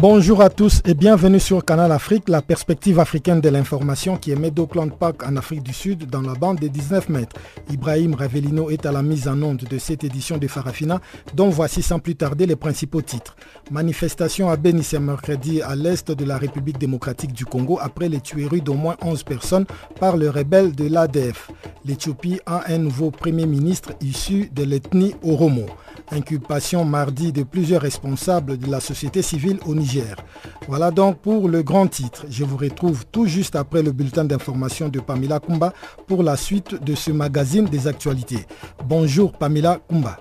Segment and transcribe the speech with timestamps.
[0.00, 4.52] Bonjour à tous et bienvenue sur Canal Afrique, la perspective africaine de l'information qui émet
[4.52, 7.34] d'Auckland Park en Afrique du Sud dans la bande des 19 mètres.
[7.68, 11.00] Ibrahim Ravelino est à la mise en onde de cette édition de Farafina,
[11.34, 13.34] dont voici sans plus tarder les principaux titres.
[13.72, 18.62] Manifestation à Béni mercredi à l'est de la République démocratique du Congo après les tueries
[18.62, 19.66] d'au moins 11 personnes
[19.98, 21.50] par le rebelle de l'ADF.
[21.84, 25.66] L'Éthiopie a un nouveau premier ministre issu de l'ethnie Oromo.
[26.10, 30.16] Inculpation mardi de plusieurs responsables de la société civile au Niger.
[30.66, 32.24] Voilà donc pour le grand titre.
[32.30, 35.72] Je vous retrouve tout juste après le bulletin d'information de Pamela Kumba
[36.06, 38.46] pour la suite de ce magazine des actualités.
[38.86, 40.18] Bonjour Pamela Kumba.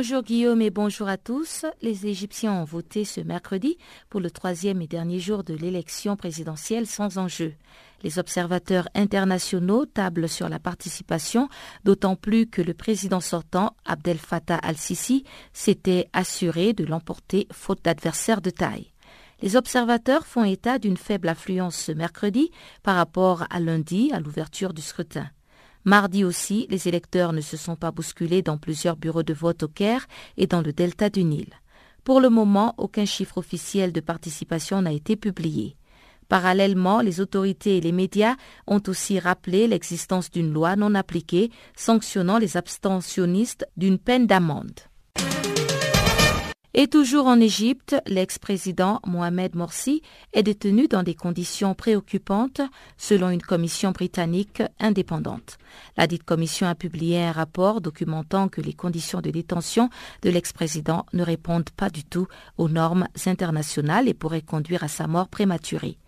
[0.00, 1.66] Bonjour Guillaume et bonjour à tous.
[1.82, 3.78] Les Égyptiens ont voté ce mercredi
[4.10, 7.54] pour le troisième et dernier jour de l'élection présidentielle sans enjeu.
[8.04, 11.48] Les observateurs internationaux tablent sur la participation,
[11.82, 18.40] d'autant plus que le président sortant, Abdel Fattah al-Sisi, s'était assuré de l'emporter faute d'adversaires
[18.40, 18.92] de taille.
[19.42, 22.52] Les observateurs font état d'une faible affluence ce mercredi
[22.84, 25.28] par rapport à lundi à l'ouverture du scrutin.
[25.84, 29.68] Mardi aussi, les électeurs ne se sont pas bousculés dans plusieurs bureaux de vote au
[29.68, 31.48] Caire et dans le delta du Nil.
[32.04, 35.76] Pour le moment, aucun chiffre officiel de participation n'a été publié.
[36.28, 42.38] Parallèlement, les autorités et les médias ont aussi rappelé l'existence d'une loi non appliquée sanctionnant
[42.38, 44.87] les abstentionnistes d'une peine d'amende.
[46.80, 50.00] Et toujours en Égypte, l'ex-président Mohamed Morsi
[50.32, 52.60] est détenu dans des conditions préoccupantes
[52.96, 55.58] selon une commission britannique indépendante.
[55.96, 59.90] La dite commission a publié un rapport documentant que les conditions de détention
[60.22, 62.28] de l'ex-président ne répondent pas du tout
[62.58, 65.98] aux normes internationales et pourraient conduire à sa mort prématurée.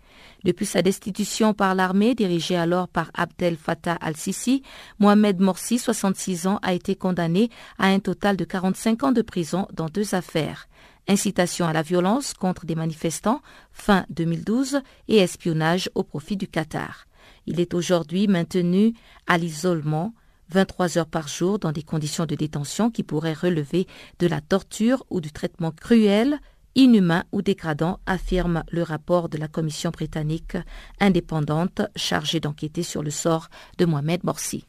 [0.43, 4.63] Depuis sa destitution par l'armée dirigée alors par Abdel Fattah al-Sisi,
[4.99, 9.67] Mohamed Morsi, 66 ans, a été condamné à un total de 45 ans de prison
[9.73, 10.67] dans deux affaires.
[11.07, 13.41] Incitation à la violence contre des manifestants
[13.71, 17.05] fin 2012 et espionnage au profit du Qatar.
[17.45, 18.93] Il est aujourd'hui maintenu
[19.27, 20.13] à l'isolement
[20.49, 23.87] 23 heures par jour dans des conditions de détention qui pourraient relever
[24.19, 26.39] de la torture ou du traitement cruel
[26.75, 30.57] inhumain ou dégradant, affirme le rapport de la commission britannique
[30.99, 34.65] indépendante chargée d'enquêter sur le sort de Mohamed Morsi.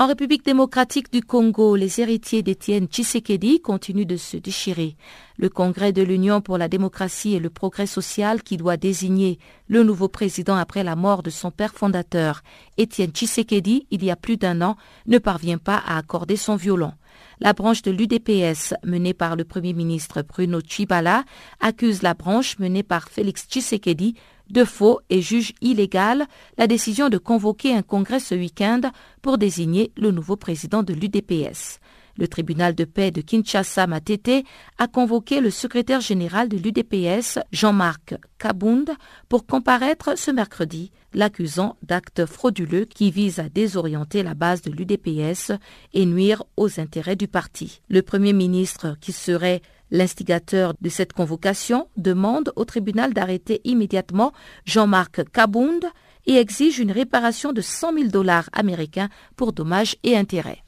[0.00, 4.96] En République démocratique du Congo, les héritiers d'Étienne Tshisekedi continuent de se déchirer.
[5.36, 9.82] Le Congrès de l'Union pour la démocratie et le progrès social qui doit désigner le
[9.82, 12.40] nouveau président après la mort de son père fondateur,
[12.78, 16.94] Étienne Tshisekedi, il y a plus d'un an, ne parvient pas à accorder son violon.
[17.42, 21.24] La branche de l'UDPS, menée par le Premier ministre Bruno Chibala,
[21.58, 24.14] accuse la branche menée par Félix Tshisekedi
[24.50, 26.26] de faux et juge illégale
[26.58, 28.82] la décision de convoquer un congrès ce week-end
[29.22, 31.80] pour désigner le nouveau président de l'UDPS.
[32.20, 34.44] Le tribunal de paix de Kinshasa Matete
[34.76, 38.90] a convoqué le secrétaire général de l'UDPS, Jean-Marc Kabound,
[39.30, 45.52] pour comparaître ce mercredi, l'accusant d'actes frauduleux qui visent à désorienter la base de l'UDPS
[45.94, 47.80] et nuire aux intérêts du parti.
[47.88, 54.32] Le premier ministre, qui serait L'instigateur de cette convocation demande au tribunal d'arrêter immédiatement
[54.64, 55.84] Jean-Marc Kabound
[56.26, 60.62] et exige une réparation de 100 000 dollars américains pour dommages et intérêts.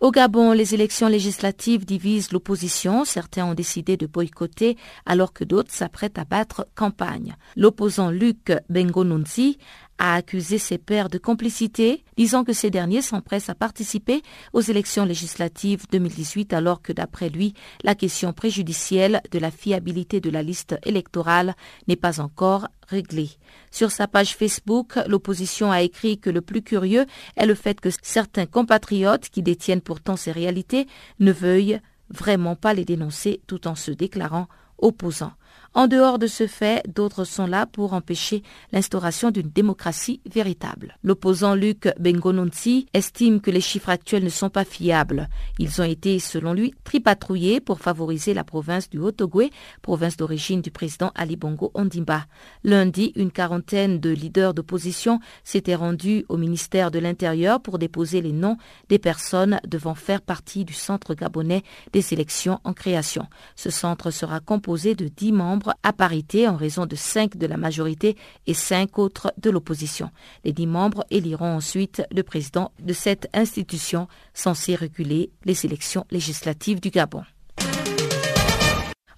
[0.00, 3.04] Au Gabon, les élections législatives divisent l'opposition.
[3.04, 7.36] Certains ont décidé de boycotter alors que d'autres s'apprêtent à battre campagne.
[7.54, 9.58] L'opposant Luc Bengonunzi
[10.00, 14.22] a accusé ses pairs de complicité, disant que ces derniers s'empressent à participer
[14.54, 17.52] aux élections législatives 2018 alors que d'après lui,
[17.84, 21.54] la question préjudicielle de la fiabilité de la liste électorale
[21.86, 23.30] n'est pas encore réglée.
[23.70, 27.04] Sur sa page Facebook, l'opposition a écrit que le plus curieux
[27.36, 30.86] est le fait que certains compatriotes qui détiennent pourtant ces réalités
[31.18, 34.48] ne veuillent vraiment pas les dénoncer tout en se déclarant
[34.78, 35.32] opposants.
[35.72, 40.96] En dehors de ce fait, d'autres sont là pour empêcher l'instauration d'une démocratie véritable.
[41.04, 45.28] L'opposant Luc Bengononsi estime que les chiffres actuels ne sont pas fiables.
[45.60, 50.72] Ils ont été, selon lui, tripatrouillés pour favoriser la province du Haut-Ogooué, province d'origine du
[50.72, 52.26] président Ali Bongo Ondimba.
[52.64, 58.32] Lundi, une quarantaine de leaders d'opposition s'étaient rendus au ministère de l'Intérieur pour déposer les
[58.32, 58.56] noms
[58.88, 61.62] des personnes devant faire partie du centre gabonais
[61.92, 63.28] des élections en création.
[63.54, 67.56] Ce centre sera composé de dix membres à parité en raison de cinq de la
[67.56, 68.16] majorité
[68.46, 70.10] et cinq autres de l'opposition.
[70.44, 76.80] Les dix membres éliront ensuite le président de cette institution censée réguler les élections législatives
[76.80, 77.22] du Gabon.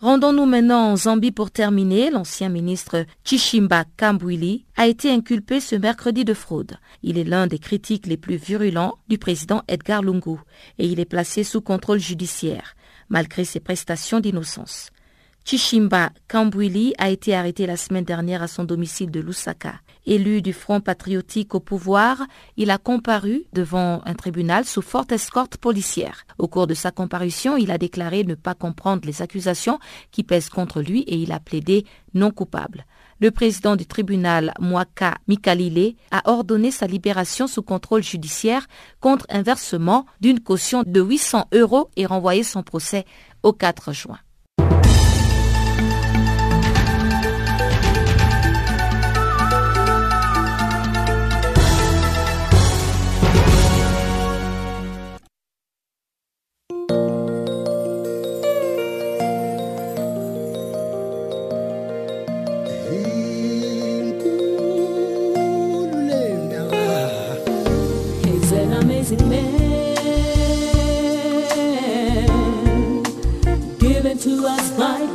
[0.03, 2.11] Rendons-nous maintenant en Zambie pour terminer.
[2.11, 6.73] L'ancien ministre Chishimba Kambwili a été inculpé ce mercredi de fraude.
[7.05, 10.39] Il est l'un des critiques les plus virulents du président Edgar Lungu
[10.79, 12.75] et il est placé sous contrôle judiciaire,
[13.11, 14.91] malgré ses prestations d'innocence.
[15.45, 19.75] Chishimba Kambwili a été arrêté la semaine dernière à son domicile de Lusaka.
[20.07, 22.23] Élu du Front patriotique au pouvoir,
[22.57, 26.25] il a comparu devant un tribunal sous forte escorte policière.
[26.39, 29.81] Au cours de sa comparution, il a déclaré ne pas comprendre les accusations
[30.13, 32.87] qui pèsent contre lui et il a plaidé non coupable.
[33.21, 38.67] Le président du tribunal, Mwaka Mikalile, a ordonné sa libération sous contrôle judiciaire
[39.01, 43.05] contre un versement d'une caution de 800 euros et renvoyé son procès
[43.43, 44.19] au 4 juin.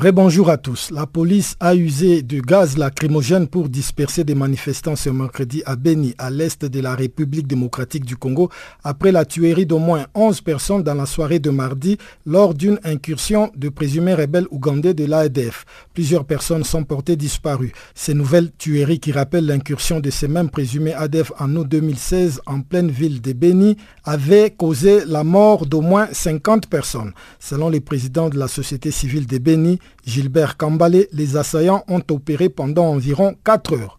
[0.00, 0.90] Rebonjour à tous.
[0.90, 6.14] La police a usé du gaz lacrymogène pour disperser des manifestants ce mercredi à Beni,
[6.16, 8.48] à l'est de la République démocratique du Congo,
[8.82, 13.52] après la tuerie d'au moins 11 personnes dans la soirée de mardi lors d'une incursion
[13.54, 15.66] de présumés rebelles ougandais de l'AEDF.
[15.92, 17.72] Plusieurs personnes sont portées disparues.
[17.94, 22.62] Ces nouvelles tueries qui rappellent l'incursion de ces mêmes présumés ADF en août 2016 en
[22.62, 27.12] pleine ville de Beni avaient causé la mort d'au moins 50 personnes.
[27.38, 32.48] Selon les présidents de la société civile de Beni, Gilbert Kambalé, les assaillants ont opéré
[32.48, 33.98] pendant environ 4 heures.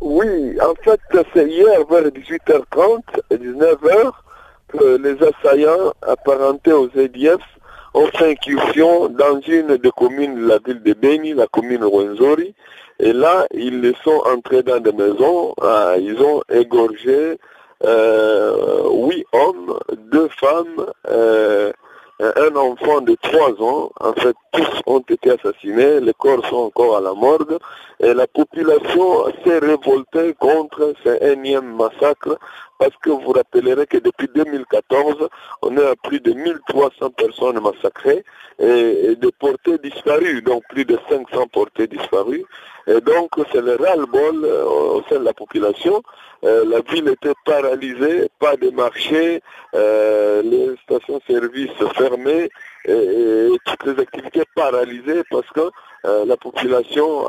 [0.00, 1.00] Oui, en fait,
[1.32, 4.10] c'est hier vers 18h30 et 19h
[4.68, 7.40] que les assaillants apparentés aux EDF
[7.94, 12.54] ont fait incursion dans une des communes de la ville de Beni, la commune Rwenzori.
[12.98, 17.38] Et là, ils sont entrés dans des maisons, ah, ils ont égorgé
[17.84, 19.78] euh, huit hommes,
[20.12, 21.72] deux femmes, euh,
[22.22, 23.90] un enfant de 3 ans.
[24.00, 27.58] En fait, tous ont été assassinés, les corps sont encore à la morgue
[28.00, 32.38] et la population s'est révoltée contre ce énième massacre
[32.82, 35.28] parce que vous rappellerez que depuis 2014,
[35.62, 38.24] on à plus de 1300 personnes massacrées
[38.58, 42.44] et, des portées disparues, donc plus de 500 portées disparues.
[42.88, 46.02] Et donc c'est le ras-le-bol euh, au sein de la population.
[46.44, 49.40] Euh, la ville était paralysée, pas de marché,
[49.76, 52.50] euh, les stations-service fermées
[52.86, 55.70] et, toutes les activités paralysées parce que
[56.26, 57.24] la population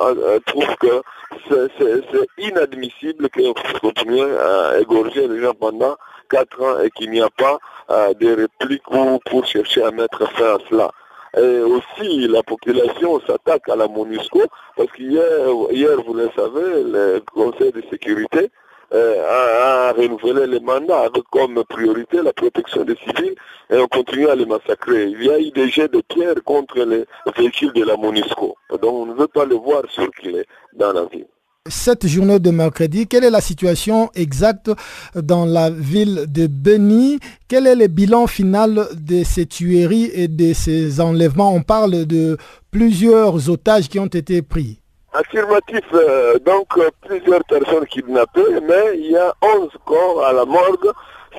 [0.45, 1.01] trouve que
[1.47, 5.95] c'est inadmissible qu'on continue à égorger les gens pendant
[6.29, 8.83] quatre ans et qu'il n'y a pas de répliques
[9.25, 10.91] pour chercher à mettre fin à cela.
[11.35, 14.41] Et aussi, la population s'attaque à la MONUSCO
[14.77, 15.23] parce qu'hier,
[15.71, 18.51] hier, vous le savez, le Conseil de sécurité
[18.93, 23.35] euh, a, a, renouvelé les mandats avec comme priorité la protection des civils
[23.69, 25.05] et on continue à les massacrer.
[25.05, 28.55] Il y a eu des jets de pierre contre les véhicules de la MONUSCO.
[28.71, 31.27] Donc on ne veut pas le voir circuler dans la ville
[31.69, 34.69] cette journée de mercredi, quelle est la situation exacte
[35.15, 37.19] dans la ville de Beni?
[37.47, 41.53] Quel est le bilan final de ces tueries et de ces enlèvements?
[41.53, 42.37] On parle de
[42.69, 44.82] plusieurs otages qui ont été pris.
[45.13, 50.45] Affirmatif, euh, donc euh, plusieurs personnes kidnappées, mais il y a 11 corps à la
[50.45, 50.91] morgue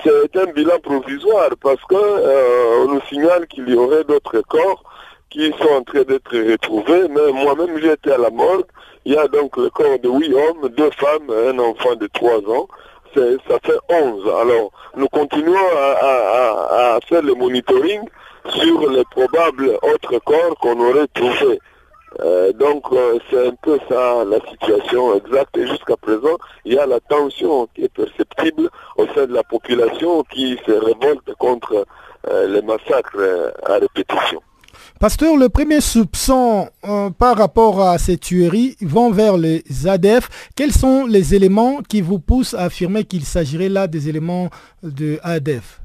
[0.03, 4.83] c'est un bilan provisoire parce qu'on euh, nous signale qu'il y aurait d'autres corps
[5.29, 8.63] qui sont en train d'être retrouvés, mais moi-même été à la mort.
[9.05, 12.39] Il y a donc le corps de huit hommes, deux femmes, un enfant de trois
[12.49, 12.67] ans.
[13.15, 14.27] Ça fait onze.
[14.27, 18.01] Alors, nous continuons à, à faire le monitoring
[18.49, 21.59] sur les probables autres corps qu'on aurait trouvés.
[22.21, 26.77] Euh, donc euh, c'est un peu ça la situation exacte et jusqu'à présent il y
[26.77, 31.85] a la tension qui est perceptible au sein de la population qui se révolte contre
[32.29, 33.19] euh, les massacres
[33.65, 34.41] à répétition.
[34.99, 36.69] Pasteur, le premier soupçon
[37.19, 40.49] par rapport à ces tueries vont vers les ADF.
[40.55, 44.49] Quels sont les éléments qui vous poussent à affirmer qu'il s'agirait là des éléments
[44.83, 45.81] de ADF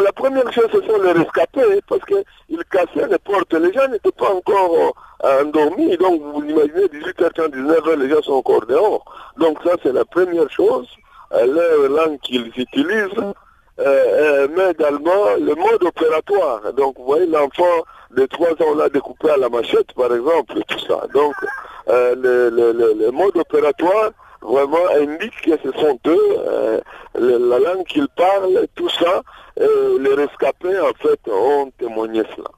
[0.00, 3.52] La première chose, ce sont les rescapés, parce qu'ils cassaient les portes.
[3.52, 4.94] Les gens n'étaient pas encore
[5.24, 9.04] euh, endormis, donc vous imaginez, 18h30, 19h, les gens sont encore dehors.
[9.38, 10.88] Donc ça, c'est la première chose,
[11.32, 13.34] euh, leur langue qu'ils utilisent,
[13.80, 16.72] euh, mais également le mode opératoire.
[16.72, 17.84] Donc, vous voyez, l'enfant
[18.16, 21.06] de 3 ans, on l'a découpé à la machette, par exemple, tout ça.
[21.14, 21.34] Donc,
[21.86, 24.10] le, le mode opératoire,
[24.42, 26.80] vraiment indique que ce sont eux, euh,
[27.14, 29.22] la langue qu'ils parlent, tout ça,
[29.60, 32.50] euh, les rescapés en fait ont témoigné cela.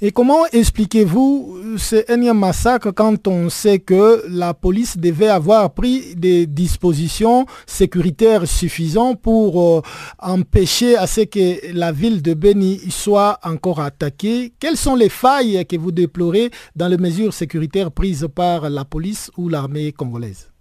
[0.00, 6.14] Et comment expliquez-vous ce énième massacre quand on sait que la police devait avoir pris
[6.16, 9.82] des dispositions sécuritaires suffisantes pour euh,
[10.18, 14.52] empêcher à ce que la ville de Beni soit encore attaquée?
[14.58, 19.30] Quelles sont les failles que vous déplorez dans les mesures sécuritaires prises par la police
[19.36, 20.51] ou l'armée congolaise?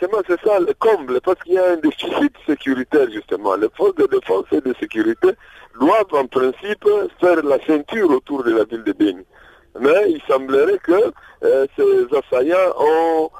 [0.00, 3.54] Justement, c'est ça le comble, parce qu'il y a un déficit sécuritaire, justement.
[3.56, 5.28] Les forces de défense et de sécurité
[5.78, 6.88] doivent, en principe,
[7.20, 9.24] faire la ceinture autour de la ville de Béni.
[9.78, 11.12] Mais il semblerait que
[11.44, 13.30] euh, ces assaillants ont,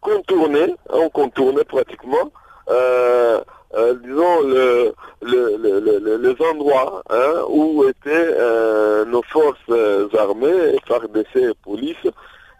[0.00, 2.32] contourné, ont contourné pratiquement,
[2.70, 3.40] euh,
[3.74, 11.96] euh, disons, le, les endroits hein, où étaient nos forces armées, FARDC et police,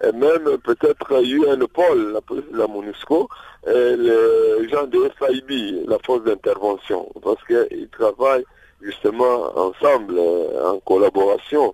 [0.05, 3.29] et même peut-être eu un pôle, la police de la MONUSCO,
[3.67, 8.45] et les gens de FIB, la force d'intervention, parce qu'ils travaillent
[8.81, 11.73] justement ensemble, euh, en collaboration.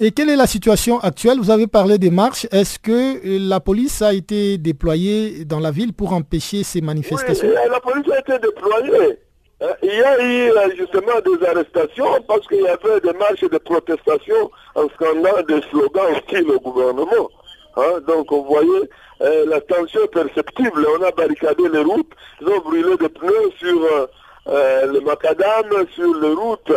[0.00, 1.38] Et quelle est la situation actuelle?
[1.38, 2.46] Vous avez parlé des marches.
[2.50, 7.48] Est-ce que la police a été déployée dans la ville pour empêcher ces manifestations?
[7.48, 9.18] Oui, la police a été déployée.
[9.62, 13.48] Euh, il y a eu euh, justement des arrestations parce qu'il y avait des marches
[13.48, 17.28] de protestation en scandant des slogans hostiles au gouvernement.
[17.76, 18.90] Hein, donc vous voyez,
[19.20, 20.86] euh, la tension perceptible.
[20.98, 24.06] On a barricadé les routes, ils ont brûlé des pneus sur euh,
[24.48, 26.72] euh, le macadam, sur les routes.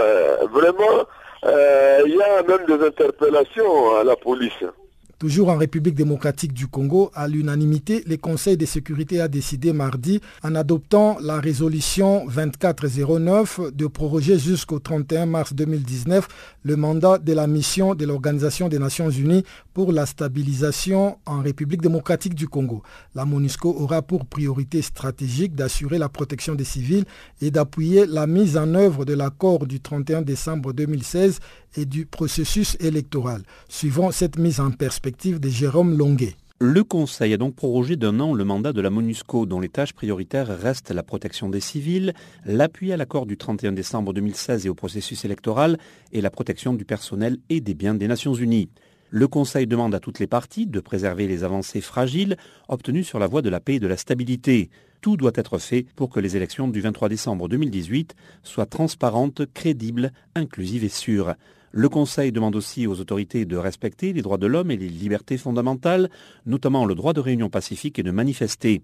[0.52, 1.06] vraiment,
[1.44, 4.64] il y a même des interpellations à la police.
[5.20, 10.22] Toujours en République démocratique du Congo, à l'unanimité, le Conseil de sécurité a décidé mardi,
[10.44, 16.28] en adoptant la résolution 2409, de proroger jusqu'au 31 mars 2019
[16.62, 19.44] le mandat de la mission de l'Organisation des Nations Unies
[19.74, 22.84] pour la stabilisation en République démocratique du Congo.
[23.16, 27.06] La MONUSCO aura pour priorité stratégique d'assurer la protection des civils
[27.42, 31.40] et d'appuyer la mise en œuvre de l'accord du 31 décembre 2016
[31.76, 35.07] et du processus électoral, suivant cette mise en perspective
[36.60, 39.94] Le Conseil a donc prorogé d'un an le mandat de la MONUSCO, dont les tâches
[39.94, 42.14] prioritaires restent la protection des civils,
[42.46, 45.78] l'appui à l'accord du 31 décembre 2016 et au processus électoral,
[46.12, 48.70] et la protection du personnel et des biens des Nations Unies.
[49.10, 52.36] Le Conseil demande à toutes les parties de préserver les avancées fragiles
[52.68, 54.70] obtenues sur la voie de la paix et de la stabilité.
[55.00, 60.12] Tout doit être fait pour que les élections du 23 décembre 2018 soient transparentes, crédibles,
[60.36, 61.36] inclusives et sûres.
[61.80, 65.38] Le Conseil demande aussi aux autorités de respecter les droits de l'homme et les libertés
[65.38, 66.10] fondamentales,
[66.48, 68.82] notamment le droit de réunion pacifique et de manifester.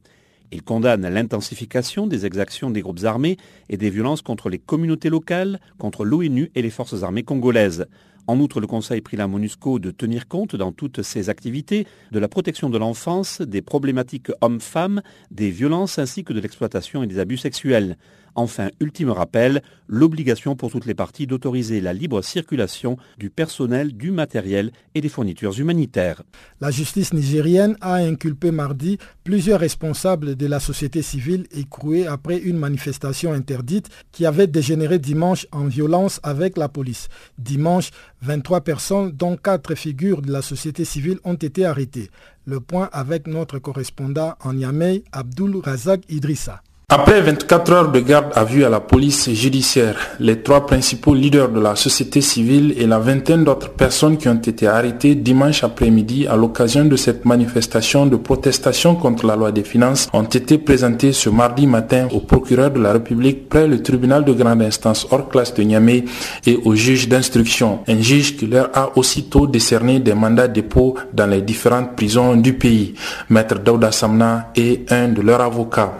[0.51, 5.59] Il condamne l'intensification des exactions des groupes armés et des violences contre les communautés locales,
[5.79, 7.87] contre l'ONU et les forces armées congolaises.
[8.27, 12.19] En outre, le Conseil prit la MONUSCO de tenir compte dans toutes ses activités de
[12.19, 17.17] la protection de l'enfance, des problématiques hommes-femmes, des violences ainsi que de l'exploitation et des
[17.17, 17.97] abus sexuels.
[18.35, 24.11] Enfin, ultime rappel, l'obligation pour toutes les parties d'autoriser la libre circulation du personnel, du
[24.11, 26.23] matériel et des fournitures humanitaires.
[26.59, 32.57] La justice nigérienne a inculpé mardi plusieurs responsables de la société civile écroués après une
[32.57, 37.09] manifestation interdite qui avait dégénéré dimanche en violence avec la police.
[37.37, 42.09] Dimanche, 23 personnes, dont 4 figures de la société civile, ont été arrêtées.
[42.45, 46.61] Le point avec notre correspondant en Yamei, Abdul Razak Idrissa.
[46.89, 51.49] Après 24 heures de garde à vue à la police judiciaire, les trois principaux leaders
[51.49, 56.27] de la société civile et la vingtaine d'autres personnes qui ont été arrêtées dimanche après-midi
[56.27, 61.13] à l'occasion de cette manifestation de protestation contre la loi des finances ont été présentés
[61.13, 65.29] ce mardi matin au procureur de la République près le tribunal de grande instance hors
[65.29, 66.03] classe de Niamey
[66.45, 67.79] et au juge d'instruction.
[67.87, 72.35] Un juge qui leur a aussitôt décerné des mandats de dépôt dans les différentes prisons
[72.35, 72.93] du pays.
[73.29, 75.97] Maître Daouda Samna est un de leurs avocats.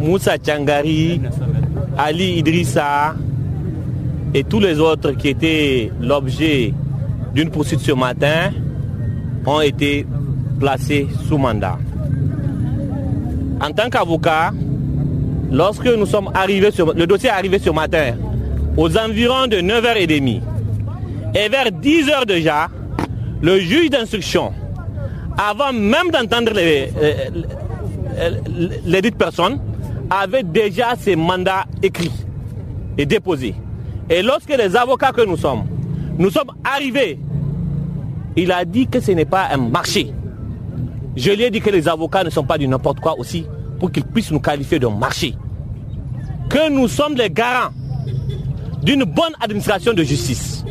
[0.00, 1.20] Moussa Tchangari,
[1.96, 3.14] Ali Idrissa
[4.34, 6.72] et tous les autres qui étaient l'objet
[7.34, 8.50] d'une poursuite ce matin
[9.46, 10.06] ont été
[10.58, 11.78] placés sous mandat.
[13.60, 14.52] En tant qu'avocat,
[15.50, 18.14] lorsque nous sommes arrivés sur le dossier est arrivé ce matin
[18.76, 20.40] aux environs de 9h30
[21.34, 22.68] et vers 10h déjà,
[23.40, 24.52] le juge d'instruction,
[25.36, 26.86] avant même d'entendre les,
[27.32, 27.44] les
[29.00, 29.58] dites personnes
[30.10, 32.12] avaient déjà ces mandats écrits
[32.98, 33.54] et déposés.
[34.10, 35.64] Et lorsque les avocats que nous sommes,
[36.18, 37.18] nous sommes arrivés,
[38.36, 40.12] il a dit que ce n'est pas un marché.
[41.16, 43.46] Je lui ai dit que les avocats ne sont pas du n'importe quoi aussi
[43.78, 45.34] pour qu'ils puissent nous qualifier de marché.
[46.48, 47.70] Que nous sommes les garants
[48.82, 50.64] d'une bonne administration de justice.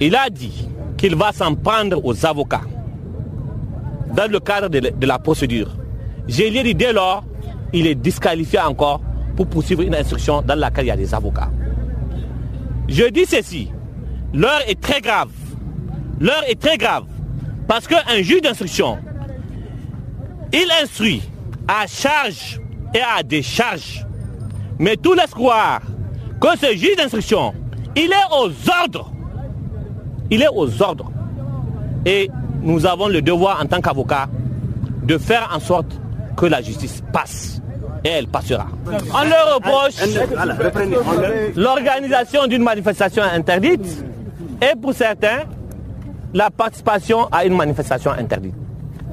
[0.00, 2.62] Il a dit qu'il va s'en prendre aux avocats
[4.14, 5.68] dans le cadre de, la procédure.
[6.28, 7.24] J'ai dit dès lors,
[7.72, 9.00] il est disqualifié encore
[9.36, 11.50] pour poursuivre une instruction dans laquelle il y a des avocats.
[12.88, 13.70] Je dis ceci,
[14.32, 15.30] l'heure est très grave.
[16.20, 17.04] L'heure est très grave
[17.66, 18.98] parce qu'un juge d'instruction,
[20.52, 21.22] il instruit
[21.66, 22.60] à charge
[22.94, 24.06] et à décharge.
[24.78, 25.80] Mais tout laisse croire
[26.40, 27.52] que ce juge d'instruction,
[27.96, 28.50] il est aux
[28.82, 29.10] ordres.
[30.30, 31.10] Il est aux ordres.
[32.06, 32.30] Et
[32.64, 34.26] nous avons le devoir en tant qu'avocat
[35.04, 36.00] de faire en sorte
[36.36, 37.60] que la justice passe.
[38.02, 38.66] Et elle passera.
[38.86, 39.94] On leur reproche
[41.56, 44.04] l'organisation d'une manifestation interdite
[44.60, 45.44] et pour certains,
[46.34, 48.54] la participation à une manifestation interdite.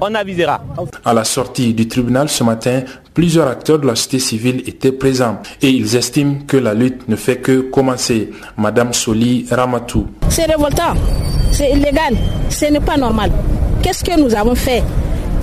[0.00, 0.62] On avisera.
[1.04, 2.82] À la sortie du tribunal ce matin,
[3.14, 7.16] plusieurs acteurs de la société civile étaient présents et ils estiment que la lutte ne
[7.16, 8.30] fait que commencer.
[8.58, 10.06] Madame Soli Ramatou.
[10.28, 10.94] C'est révoltant
[11.52, 12.16] c'est illégal,
[12.48, 13.30] ce n'est pas normal.
[13.82, 14.82] Qu'est-ce que nous avons fait?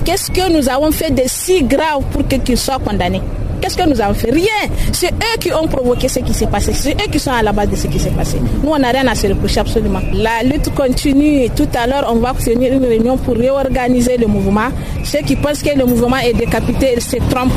[0.03, 3.21] Qu'est-ce que nous avons fait de si grave pour qu'ils soient condamnés?
[3.61, 4.31] Qu'est-ce que nous avons fait?
[4.31, 4.69] Rien.
[4.93, 6.71] C'est eux qui ont provoqué ce qui s'est passé.
[6.73, 8.37] C'est eux qui sont à la base de ce qui s'est passé.
[8.63, 9.99] Nous, on n'a rien à se reprocher absolument.
[10.13, 11.49] La lutte continue.
[11.49, 14.69] Tout à l'heure, on va tenir une réunion pour réorganiser le mouvement.
[15.03, 17.51] Ceux qui pensent que le mouvement est décapité, ils se trompent.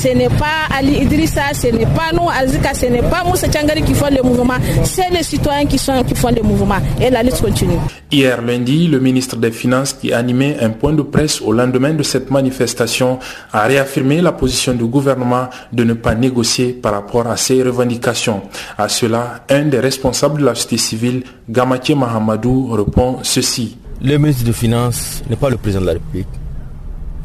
[0.00, 3.82] Ce n'est pas Ali Idrissa, ce n'est pas nous, Azika, ce n'est pas Moussa Tchangari
[3.82, 6.76] qui font le mouvement, c'est les citoyens qui, sont, qui font le mouvement.
[7.00, 7.78] Et la lutte continue.
[8.12, 12.04] Hier lundi, le ministre des Finances qui animait un point de presse au lendemain de
[12.04, 13.18] cette manifestation
[13.52, 18.42] a réaffirmé la position du gouvernement de ne pas négocier par rapport à ces revendications.
[18.78, 23.76] À cela, un des responsables de la société civile, Gamatié Mahamadou, répond ceci.
[24.00, 26.28] Le ministre des Finances n'est pas le président de la République.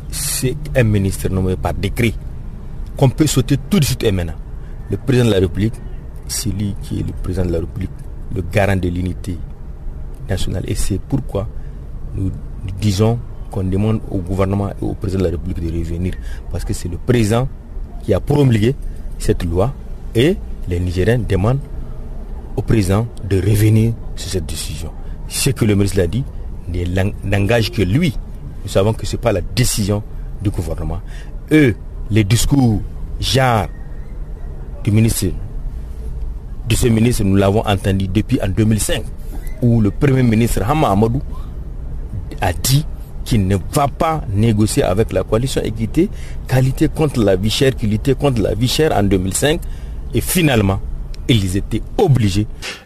[0.09, 2.13] C'est un ministre nommé par décret
[2.97, 4.36] qu'on peut sauter tout de suite et maintenant.
[4.89, 5.73] Le président de la République,
[6.27, 7.91] c'est lui qui est le président de la République,
[8.36, 9.38] le garant de l'unité
[10.29, 10.63] nationale.
[10.67, 11.47] Et c'est pourquoi
[12.15, 12.32] nous
[12.79, 13.19] disons
[13.51, 16.13] qu'on demande au gouvernement et au président de la République de revenir.
[16.51, 17.47] Parce que c'est le président
[18.03, 18.75] qui a promulgué
[19.19, 19.73] cette loi
[20.15, 21.60] et les Nigériens demandent
[22.56, 24.91] au président de revenir sur cette décision.
[25.27, 26.23] Ce que le ministre a dit
[27.23, 28.17] n'engage que lui.
[28.63, 30.03] Nous savons que ce n'est pas la décision
[30.41, 30.99] du gouvernement.
[31.51, 31.75] Eux,
[32.13, 32.80] les discours
[33.19, 33.67] genre
[34.84, 35.28] du ministre,
[36.69, 39.04] de ce ministre, nous l'avons entendu depuis en 2005,
[39.63, 41.21] où le premier ministre Hama Amadou
[42.39, 42.86] a dit
[43.26, 46.10] qu'il ne va pas négocier avec la coalition équité,
[46.47, 49.60] qualité contre la vie chère, qu'il était contre la vie chère en 2005,
[50.13, 50.80] et finalement,
[51.28, 52.45] ils étaient obligés.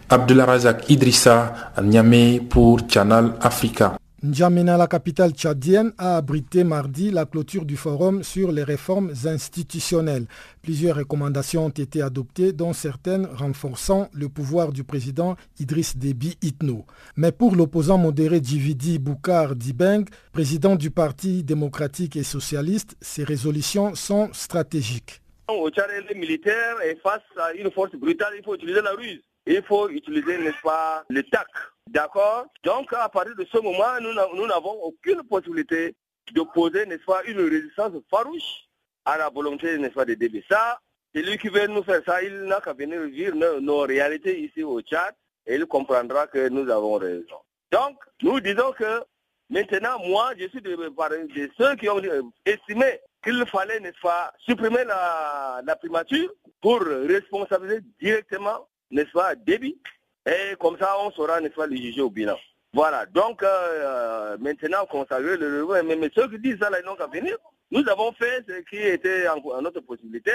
[0.10, 3.98] Abdullah Razak Idrissa, Niamey pour Channel Africa.
[4.28, 10.26] N'Djamena, la capitale tchadienne, a abrité mardi la clôture du forum sur les réformes institutionnelles.
[10.62, 16.86] Plusieurs recommandations ont été adoptées, dont certaines renforçant le pouvoir du président Idriss Déby Itno.
[17.16, 23.96] Mais pour l'opposant modéré Djividi Boukar Dibeng, président du Parti démocratique et socialiste, ces résolutions
[23.96, 25.22] sont stratégiques.
[25.48, 29.22] Au Tchad, les militaires face à une force brutale, il faut utiliser la ruse.
[29.46, 31.48] Il faut utiliser, n'est-ce pas, le TAC
[31.90, 35.96] D'accord Donc, à partir de ce moment, nous n'avons aucune possibilité
[36.34, 38.68] de poser, n'est-ce pas, une résistance farouche
[39.06, 40.44] à la volonté, n'est-ce pas, de DB.
[40.50, 40.80] Ça,
[41.16, 44.82] celui qui veut nous faire ça, il n'a qu'à venir vivre nos, réalités ici au
[44.82, 47.38] Tchad et il comprendra que nous avons raison.
[47.72, 49.04] Donc, nous disons que
[49.50, 50.78] maintenant, moi, je suis de,
[51.58, 52.02] ceux qui ont
[52.46, 56.30] estimé qu'il fallait, n'est-ce pas, supprimer la, la primature
[56.62, 59.80] pour responsabiliser directement, n'est-ce pas, débit.
[60.28, 62.38] Et comme ça, on saura, n'est-ce pas, le juger au bilan.
[62.74, 66.96] Voilà, donc euh, maintenant consacrer le mais, mais ceux qui disent ça, là, ils n'ont
[66.96, 67.38] qu'à venir.
[67.72, 70.32] Nous avons fait ce qui était en, notre possibilité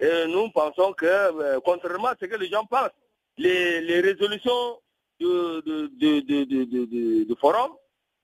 [0.00, 2.90] et nous pensons que, euh, contrairement à ce que les gens pensent,
[3.38, 4.78] les, résolutions
[5.20, 5.88] de,
[7.40, 7.72] forum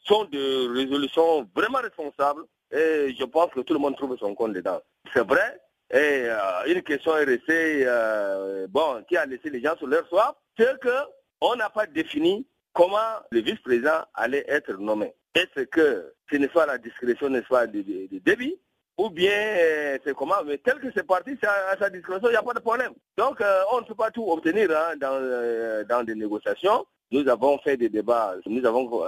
[0.04, 4.54] sont des résolutions vraiment responsables et je pense que tout le monde trouve son compte
[4.54, 4.80] dedans.
[5.14, 5.60] C'est vrai,
[5.92, 10.06] et euh, une question est restée, euh, bon, qui a laissé les gens sur leur
[10.08, 12.98] soif, c'est qu'on n'a pas défini comment
[13.30, 15.12] le vice-président allait être nommé.
[15.34, 17.82] Est-ce que ce n'est pas la discrétion, n'est-ce pas, de,
[18.18, 18.56] débit
[18.98, 22.32] ou bien euh, c'est comment, mais tel que c'est parti, c'est à, sa discrétion, il
[22.32, 22.92] n'y a pas de problème.
[23.16, 26.86] Donc on ne peut pas tout obtenir hein, dans, dans des négociations.
[27.10, 29.04] Nous avons fait des débats, nous avons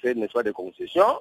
[0.00, 1.20] fait, n'est-ce pas, des concessions.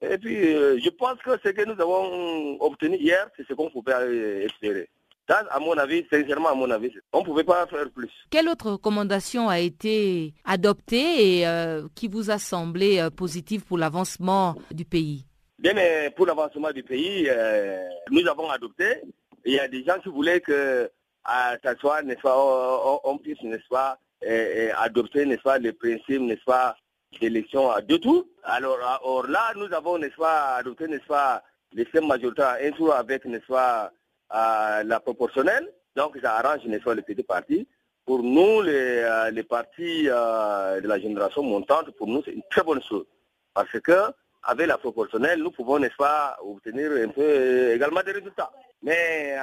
[0.00, 3.68] Et puis, euh, je pense que ce que nous avons obtenu hier, c'est ce qu'on
[3.68, 4.88] pouvait espérer.
[5.28, 8.10] Ça, à mon avis, sincèrement, à mon avis, on ne pouvait pas faire plus.
[8.30, 13.76] Quelle autre recommandation a été adoptée et euh, qui vous a semblé euh, positive pour
[13.76, 15.26] l'avancement du pays?
[15.58, 17.28] Bien, mais pour l'avancement du pays,
[18.10, 19.02] nous avons adopté.
[19.44, 20.88] Il y a des gens qui voulaient que
[21.26, 22.36] ça soit, n'est-ce pas,
[23.04, 23.98] on, puisse, n'est-ce pas,
[24.80, 26.76] adopter, n'est-ce pas, les principes, n'est-ce pas,
[27.20, 28.24] d'élection à deux tours.
[28.44, 32.94] Alors, or là, nous avons, n'est-ce pas, adopté, n'est-ce pas, les système majoritaire un tour
[32.94, 33.90] avec, n'est-ce pas,
[34.30, 35.72] la proportionnelle.
[35.96, 37.66] Donc, ça arrange, n'est-ce pas, les petits partis.
[38.04, 42.42] Pour nous, les, euh, les partis euh, de la génération montante, pour nous, c'est une
[42.50, 43.04] très bonne chose.
[43.52, 44.12] Parce que,
[44.44, 48.50] avec la proportionnelle, nous pouvons, n'est-ce pas, obtenir un peu euh, également des résultats.
[48.80, 49.36] Mais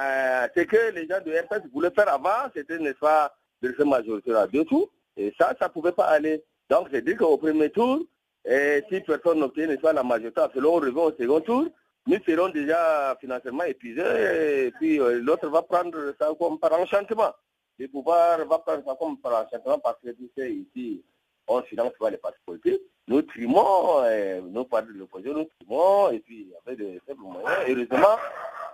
[0.56, 4.38] ce que les gens de RPS voulaient faire avant, c'était, n'est-ce pas, le système majoritaire
[4.38, 4.88] à deux tours.
[5.16, 6.42] Et ça, ça ne pouvait pas aller.
[6.70, 8.00] Donc, c'est dire qu'au premier tour,
[8.46, 11.68] et si personne n'obtient pas la majorité, selon on revient au second tour,
[12.06, 17.32] nous serons déjà financièrement épuisés et puis euh, l'autre va prendre ça comme par enchantement.
[17.78, 21.04] Le pouvoir va prendre ça comme par enchantement parce que tu ici,
[21.48, 22.82] on finance pas les partis politiques.
[23.08, 24.02] Nous trimons,
[24.42, 27.52] nous parlons de l'opposition, nous trimons et puis avec de faibles moyens.
[27.68, 28.16] Heureusement,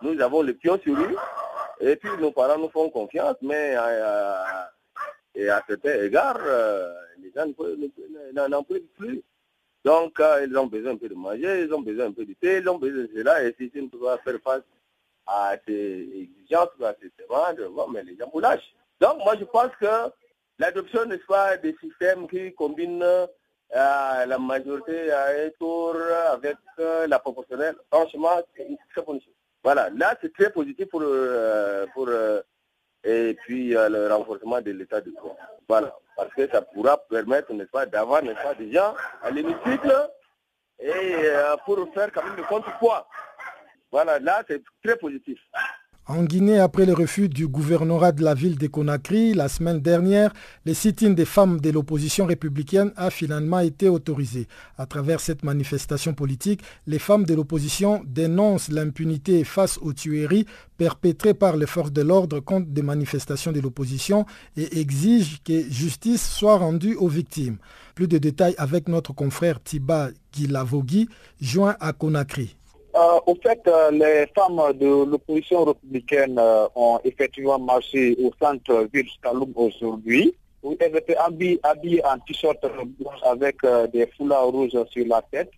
[0.00, 1.14] nous avons le pion sur lui
[1.80, 7.46] et puis nos parents nous font confiance, mais euh, à cet égard, euh, les gens
[8.48, 9.22] n'en peuvent plus.
[9.84, 12.34] Donc, euh, ils ont besoin un peu de manger, ils ont besoin un peu de
[12.34, 13.42] thé, ils ont besoin de cela.
[13.44, 14.62] Et si tu ne peux pas faire face
[15.26, 18.74] à ces exigences, à ces demandes, mais les gens vous lâchent.
[19.00, 20.10] Donc, moi, je pense que
[20.58, 23.26] l'adoption, n'est-ce pas, des systèmes qui combinent euh,
[23.70, 25.96] la majorité à un tour
[26.30, 29.34] avec la proportionnelle, franchement, c'est une très bonne chose.
[29.64, 31.02] Voilà, là, c'est très positif pour,
[31.94, 32.08] pour
[33.04, 35.36] et puis le renforcement de l'état de droit.
[35.68, 39.92] Voilà, parce que ça pourra permettre, n'est-ce pas, d'avoir, n'est-ce pas, des gens à l'hémicycle
[40.82, 43.06] et euh, pour faire quand même le contre-poids.
[43.90, 45.38] Voilà, là, c'est très positif.
[46.08, 50.32] En Guinée, après le refus du gouvernorat de la ville de Conakry, la semaine dernière,
[50.66, 54.48] le sit-in des femmes de l'opposition républicaine a finalement été autorisé.
[54.78, 60.44] À travers cette manifestation politique, les femmes de l'opposition dénoncent l'impunité face aux tueries
[60.76, 66.28] perpétrées par les forces de l'ordre contre des manifestations de l'opposition et exigent que justice
[66.28, 67.58] soit rendue aux victimes.
[67.94, 71.08] Plus de détails avec notre confrère Tiba Gilavogui,
[71.40, 72.56] joint à Conakry.
[72.94, 79.08] Euh, au fait, euh, les femmes de l'opposition républicaine euh, ont effectivement marché au centre-ville
[79.22, 80.34] Kaloum aujourd'hui.
[80.78, 82.60] Elles étaient habillées, en t-shirt
[83.00, 83.56] blanche avec
[83.92, 85.50] des foulards rouges sur la tête.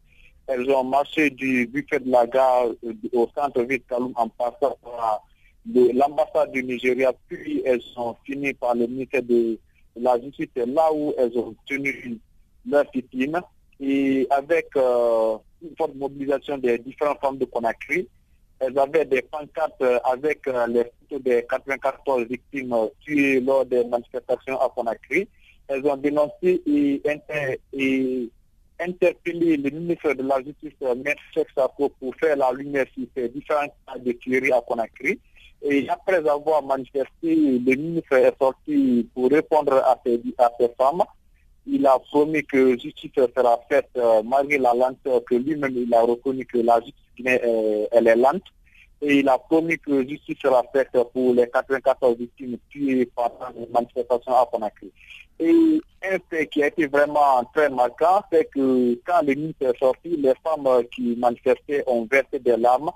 [0.46, 2.68] Elles ont marché du buffet de la gare
[3.12, 5.22] au centre-ville Kaloum en passant par
[5.66, 9.58] l'ambassade du Nigeria, puis elles sont finies par le ministère de
[9.96, 12.18] la Justice, là où elles ont tenu
[12.66, 13.40] leur victime.
[13.80, 14.68] Et avec
[15.62, 18.08] une forte mobilisation des différentes femmes de Conakry.
[18.60, 24.60] Elles avaient des pancartes avec euh, les photos des 94 victimes tuées lors des manifestations
[24.60, 25.28] à Conakry.
[25.68, 28.30] Elles ont dénoncé et,
[28.80, 31.04] interpellé le ministre de la Justice, M.
[31.54, 35.18] Sako, pour faire la lumière sur ces différents cas de tueries à Conakry.
[35.62, 41.02] Et après avoir manifesté, le ministre est sorti pour répondre à ces, à ces femmes
[41.66, 46.02] il a promis que justice sera faite euh, malgré la lenteur que lui-même il a
[46.02, 48.42] reconnu que la justice guinéenne elle est lente.
[49.02, 53.66] Et il a promis que justice sera faite pour les 94 victimes tuées pendant les
[53.66, 54.90] manifestations à Conakry.
[55.40, 59.78] Et un fait qui a été vraiment très marquant, c'est que quand le ministre est
[59.78, 62.90] sorti, les femmes qui manifestaient ont versé des larmes.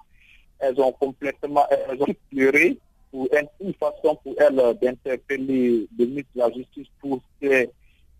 [0.61, 2.78] Elles ont complètement elles ont pleuré
[3.11, 3.28] pour
[3.61, 7.70] une façon pour elles d'interpeller le ministre de la Justice pour ces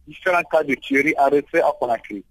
[0.09, 2.25] différents cas de tuerie arrêtés à Conakry.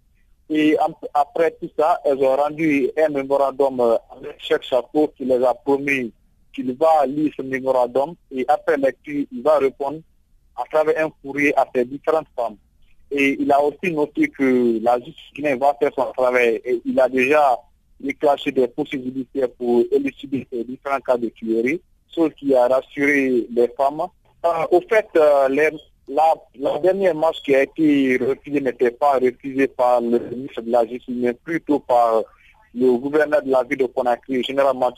[0.50, 0.78] Et
[1.14, 6.14] après tout ça, elles ont rendu un mémorandum avec chaque chapeau qui les a promis
[6.54, 10.00] qu'il va lire ce mémorandum et après lecture, il va répondre
[10.56, 12.56] à travers un courrier à ces différentes femmes.
[13.12, 17.08] Et il a aussi noté que la justice va faire son travail et il a
[17.08, 17.58] déjà
[18.00, 21.82] déclenché des possibilités pour élucider ces différents cas de tuerie,
[22.14, 24.02] chose qui a rassuré les femmes.
[24.46, 25.48] Euh, au fait, euh,
[26.08, 30.86] la, dernière marche qui a été refusée n'était pas refusée par le ministre de la
[30.86, 32.24] Justice, mais plutôt par
[32.74, 34.92] le gouverneur de la ville de Conakry, généralement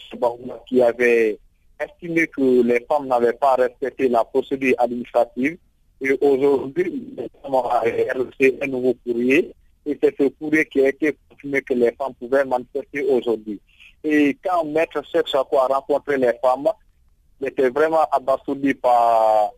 [0.67, 1.39] qui avait
[1.79, 5.57] estimé que les femmes n'avaient pas respecté la procédure administrative
[6.01, 9.53] et aujourd'hui, reçu un nouveau courrier.
[9.85, 13.59] Et c'est ce courrier qui a été confirmé que les femmes pouvaient manifester aujourd'hui.
[14.03, 16.69] Et quand Maître Chako a rencontré les femmes,
[17.41, 19.51] il était vraiment abasourdi par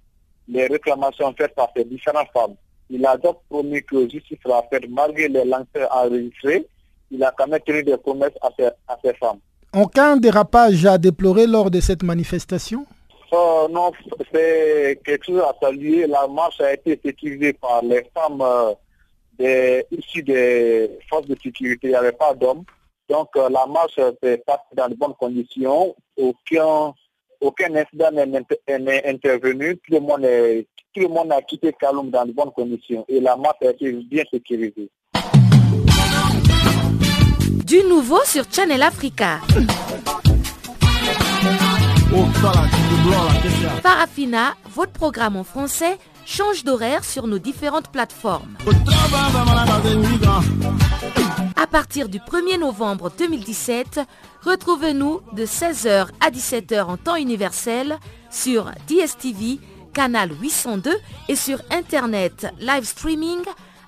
[0.48, 2.56] les réclamations faites par ces différentes femmes.
[2.90, 6.68] Il a donc promis que justice sera faite malgré les lanceurs enregistrés.
[7.10, 9.40] Il a quand même tenu des promesses à ces, à ces femmes.
[9.74, 12.86] Aucun dérapage à déplorer lors de cette manifestation?
[13.32, 13.94] Oh, non,
[14.34, 16.06] c'est quelque chose à saluer.
[16.06, 18.74] La marche a été sécurisée par les femmes euh,
[19.40, 21.88] des, issues des forces de sécurité.
[21.88, 22.66] Il n'y avait pas d'hommes.
[23.08, 25.96] Donc euh, la marche s'est passée dans de bonnes conditions.
[26.18, 26.94] Aucun,
[27.42, 29.78] aucun incident n'est intervenu.
[29.78, 33.04] Tout le, monde a quitté Kaloum dans de bonnes conditions.
[33.08, 34.90] Et la marche a été bien sécurisée.
[37.66, 39.40] Du nouveau sur Channel Africa.
[43.82, 48.58] Parafina, votre programme en français, change d'horaire sur nos différentes plateformes.
[51.62, 54.00] À partir du 1er novembre 2017,
[54.44, 58.00] retrouvez-nous de 16h à 17h en temps universel
[58.32, 59.60] sur DSTV,
[59.94, 60.90] canal 802
[61.30, 63.42] et sur Internet live streaming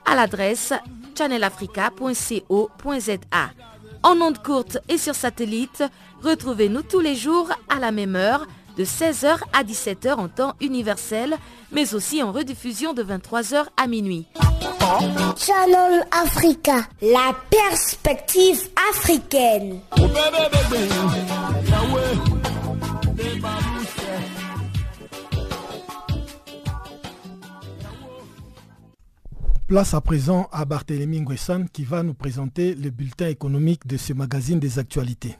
[0.06, 0.72] à l'adresse
[1.18, 3.50] channelafrica.co.za.
[4.04, 5.84] En ondes courtes et sur satellite,
[6.24, 11.36] Retrouvez-nous tous les jours à la même heure de 16h à 17h en temps universel,
[11.72, 14.28] mais aussi en rediffusion de 23h à minuit.
[15.38, 19.80] Channel Africa, la perspective africaine.
[29.68, 34.14] Place à présent à Barthélémy Nguessan qui va nous présenter le bulletin économique de ce
[34.14, 35.38] magazine des actualités.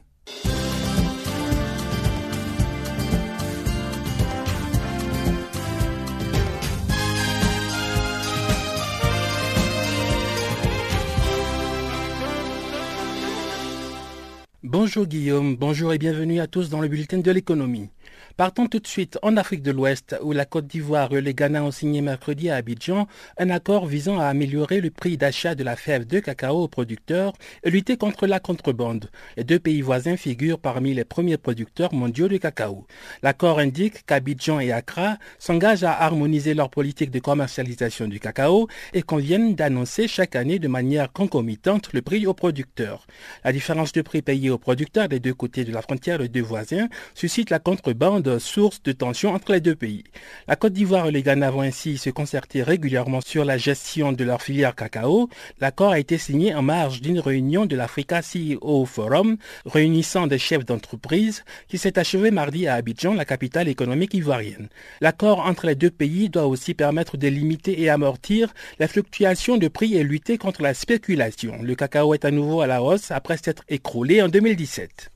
[14.74, 17.90] Bonjour Guillaume, bonjour et bienvenue à tous dans le bulletin de l'économie.
[18.36, 21.64] Partons tout de suite en Afrique de l'Ouest, où la Côte d'Ivoire et le Ghana
[21.64, 25.76] ont signé mercredi à Abidjan un accord visant à améliorer le prix d'achat de la
[25.76, 29.12] fève de cacao aux producteurs et lutter contre la contrebande.
[29.38, 32.88] Les deux pays voisins figurent parmi les premiers producteurs mondiaux de cacao.
[33.22, 39.04] L'accord indique qu'Abidjan et Accra s'engagent à harmoniser leur politique de commercialisation du cacao et
[39.04, 43.06] conviennent d'annoncer chaque année de manière concomitante le prix aux producteurs.
[43.44, 46.42] La différence de prix payé aux producteurs des deux côtés de la frontière des deux
[46.42, 50.04] voisins suscite la contrebande source de tension entre les deux pays.
[50.48, 54.24] La Côte d'Ivoire et le Ghana vont ainsi se concerter régulièrement sur la gestion de
[54.24, 55.30] leur filière cacao.
[55.60, 60.66] L'accord a été signé en marge d'une réunion de l'Africa CEO Forum, réunissant des chefs
[60.66, 64.70] d'entreprise, qui s'est achevé mardi à Abidjan, la capitale économique ivoirienne.
[65.02, 69.68] L'accord entre les deux pays doit aussi permettre de limiter et amortir la fluctuation de
[69.68, 71.62] prix et lutter contre la spéculation.
[71.62, 75.13] Le cacao est à nouveau à la hausse après s'être écroulé en 2017.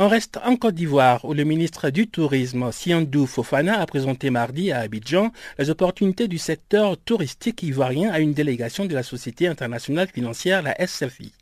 [0.00, 4.70] On reste en Côte d'Ivoire où le ministre du Tourisme, Siandou Fofana, a présenté mardi
[4.70, 10.06] à Abidjan les opportunités du secteur touristique ivoirien à une délégation de la Société internationale
[10.06, 11.32] financière, la SFI.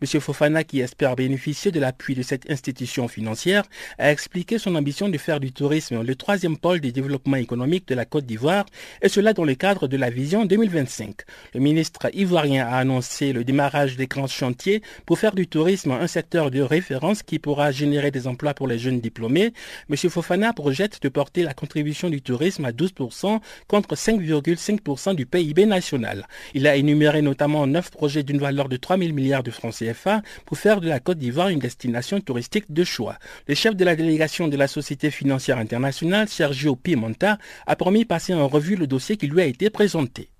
[0.00, 0.20] M.
[0.20, 3.64] Fofana, qui espère bénéficier de l'appui de cette institution financière,
[3.98, 7.96] a expliqué son ambition de faire du tourisme le troisième pôle du développement économique de
[7.96, 8.66] la Côte d'Ivoire,
[9.02, 11.16] et cela dans le cadre de la vision 2025.
[11.54, 16.06] Le ministre ivoirien a annoncé le démarrage des grands chantiers pour faire du tourisme un
[16.06, 19.52] secteur de référence qui pourra générer des emplois pour les jeunes diplômés,
[19.90, 19.96] M.
[19.96, 26.26] Fofana projette de porter la contribution du tourisme à 12% contre 5,5% du PIB national.
[26.54, 30.22] Il a énuméré notamment neuf projets d'une valeur de 3 000 milliards de francs CFA
[30.46, 33.18] pour faire de la Côte d'Ivoire une destination touristique de choix.
[33.46, 38.34] Le chef de la délégation de la Société financière internationale, Sergio Pimenta, a promis passer
[38.34, 40.30] en revue le dossier qui lui a été présenté.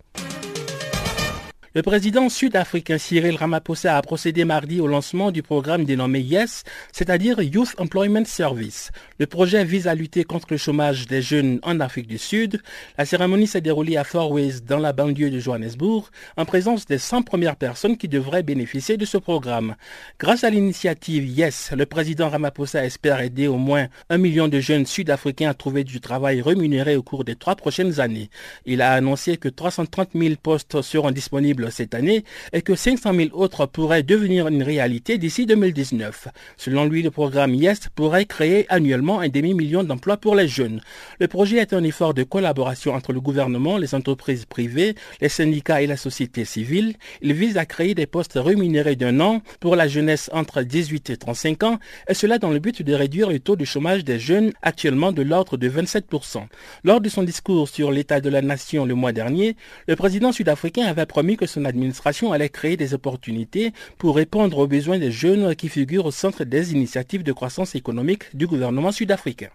[1.76, 7.42] Le président sud-africain Cyril Ramaphosa a procédé mardi au lancement du programme dénommé YES, c'est-à-dire
[7.42, 8.92] Youth Employment Service.
[9.18, 12.62] Le projet vise à lutter contre le chômage des jeunes en Afrique du Sud.
[12.96, 16.98] La cérémonie s'est déroulée à Fort West, dans la banlieue de Johannesburg, en présence des
[16.98, 19.74] 100 premières personnes qui devraient bénéficier de ce programme.
[20.20, 24.86] Grâce à l'initiative YES, le président Ramaphosa espère aider au moins un million de jeunes
[24.86, 28.30] sud-africains à trouver du travail rémunéré au cours des trois prochaines années.
[28.64, 33.28] Il a annoncé que 330 000 postes seront disponibles cette année et que 500 000
[33.32, 36.28] autres pourraient devenir une réalité d'ici 2019.
[36.56, 40.80] Selon lui, le programme YES pourrait créer annuellement un demi-million d'emplois pour les jeunes.
[41.20, 45.82] Le projet est un effort de collaboration entre le gouvernement, les entreprises privées, les syndicats
[45.82, 46.94] et la société civile.
[47.22, 51.16] Il vise à créer des postes rémunérés d'un an pour la jeunesse entre 18 et
[51.16, 54.52] 35 ans, et cela dans le but de réduire le taux de chômage des jeunes
[54.62, 56.46] actuellement de l'ordre de 27%.
[56.84, 60.86] Lors de son discours sur l'état de la nation le mois dernier, le président sud-africain
[60.86, 65.54] avait promis que son administration allait créer des opportunités pour répondre aux besoins des jeunes
[65.54, 69.50] qui figurent au centre des initiatives de croissance économique du gouvernement sud-africain.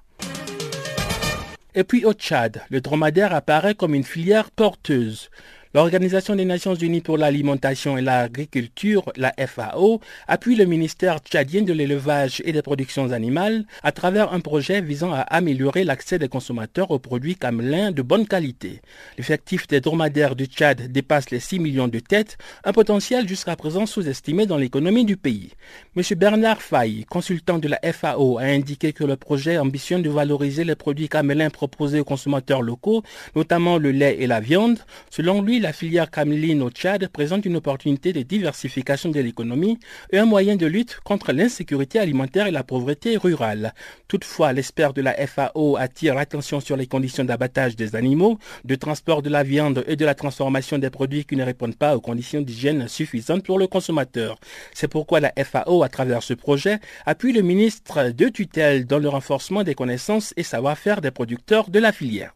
[1.76, 5.30] Et puis au Tchad, le dromadaire apparaît comme une filière porteuse.
[5.76, 11.74] L'Organisation des Nations Unies pour l'alimentation et l'agriculture, la FAO, appuie le ministère tchadien de
[11.74, 16.90] l'élevage et des productions animales à travers un projet visant à améliorer l'accès des consommateurs
[16.90, 18.82] aux produits camelins de bonne qualité.
[19.20, 23.86] L'effectif des dromadaires du Tchad dépasse les 6 millions de têtes, un potentiel jusqu'à présent
[23.86, 25.52] sous-estimé dans l'économie du pays.
[25.96, 26.02] M.
[26.18, 30.76] Bernard Fay, consultant de la FAO, a indiqué que le projet ambitionne de valoriser les
[30.76, 33.04] produits camelins proposés aux consommateurs locaux,
[33.36, 34.80] notamment le lait et la viande.
[35.12, 39.78] Selon lui, la filière cameline au Tchad présente une opportunité de diversification de l'économie
[40.12, 43.74] et un moyen de lutte contre l'insécurité alimentaire et la pauvreté rurale.
[44.08, 49.22] Toutefois, l'expert de la FAO attire l'attention sur les conditions d'abattage des animaux, de transport
[49.22, 52.42] de la viande et de la transformation des produits qui ne répondent pas aux conditions
[52.42, 54.40] d'hygiène suffisantes pour le consommateur.
[54.74, 59.10] C'est pourquoi la FAO, à travers ce projet, appuie le ministre de tutelle dans le
[59.10, 62.34] renforcement des connaissances et savoir-faire des producteurs de la filière.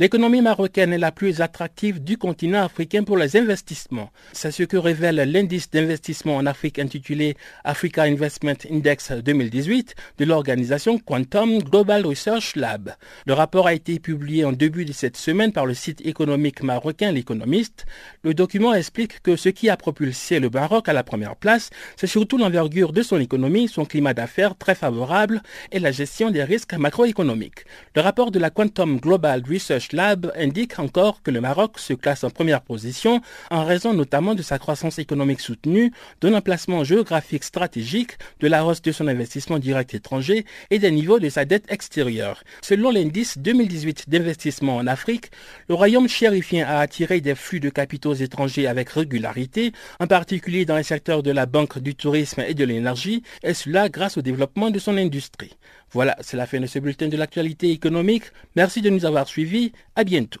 [0.00, 4.12] L'économie marocaine est la plus attractive du continent africain pour les investissements.
[4.32, 11.00] C'est ce que révèle l'indice d'investissement en Afrique intitulé Africa Investment Index 2018 de l'organisation
[11.00, 12.94] Quantum Global Research Lab.
[13.26, 17.10] Le rapport a été publié en début de cette semaine par le site économique marocain
[17.10, 17.84] L'Économiste.
[18.22, 22.06] Le document explique que ce qui a propulsé le Maroc à la première place, c'est
[22.06, 26.74] surtout l'envergure de son économie, son climat d'affaires très favorable et la gestion des risques
[26.74, 27.64] macroéconomiques.
[27.96, 32.24] Le rapport de la Quantum Global Research Lab indique encore que le Maroc se classe
[32.24, 33.20] en première position
[33.50, 38.82] en raison notamment de sa croissance économique soutenue, d'un emplacement géographique stratégique, de la hausse
[38.82, 42.42] de son investissement direct étranger et des niveaux de sa dette extérieure.
[42.62, 45.30] Selon l'indice 2018 d'investissement en Afrique,
[45.68, 50.76] le royaume chérifien a attiré des flux de capitaux étrangers avec régularité, en particulier dans
[50.76, 54.70] les secteurs de la banque, du tourisme et de l'énergie, et cela grâce au développement
[54.70, 55.56] de son industrie.
[55.92, 58.24] Voilà, c'est la fin de ce bulletin de l'actualité économique.
[58.56, 59.72] Merci de nous avoir suivis.
[59.96, 60.40] À bientôt.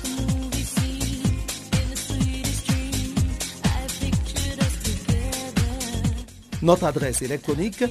[6.61, 7.83] Notre adresse électronique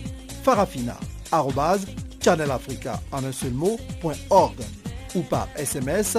[0.42, 3.52] farafina.channelafrica en un seul
[5.14, 6.18] ou par SMS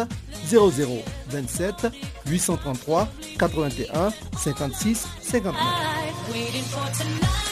[0.49, 1.87] 0027
[2.27, 7.50] 833 81 56 59.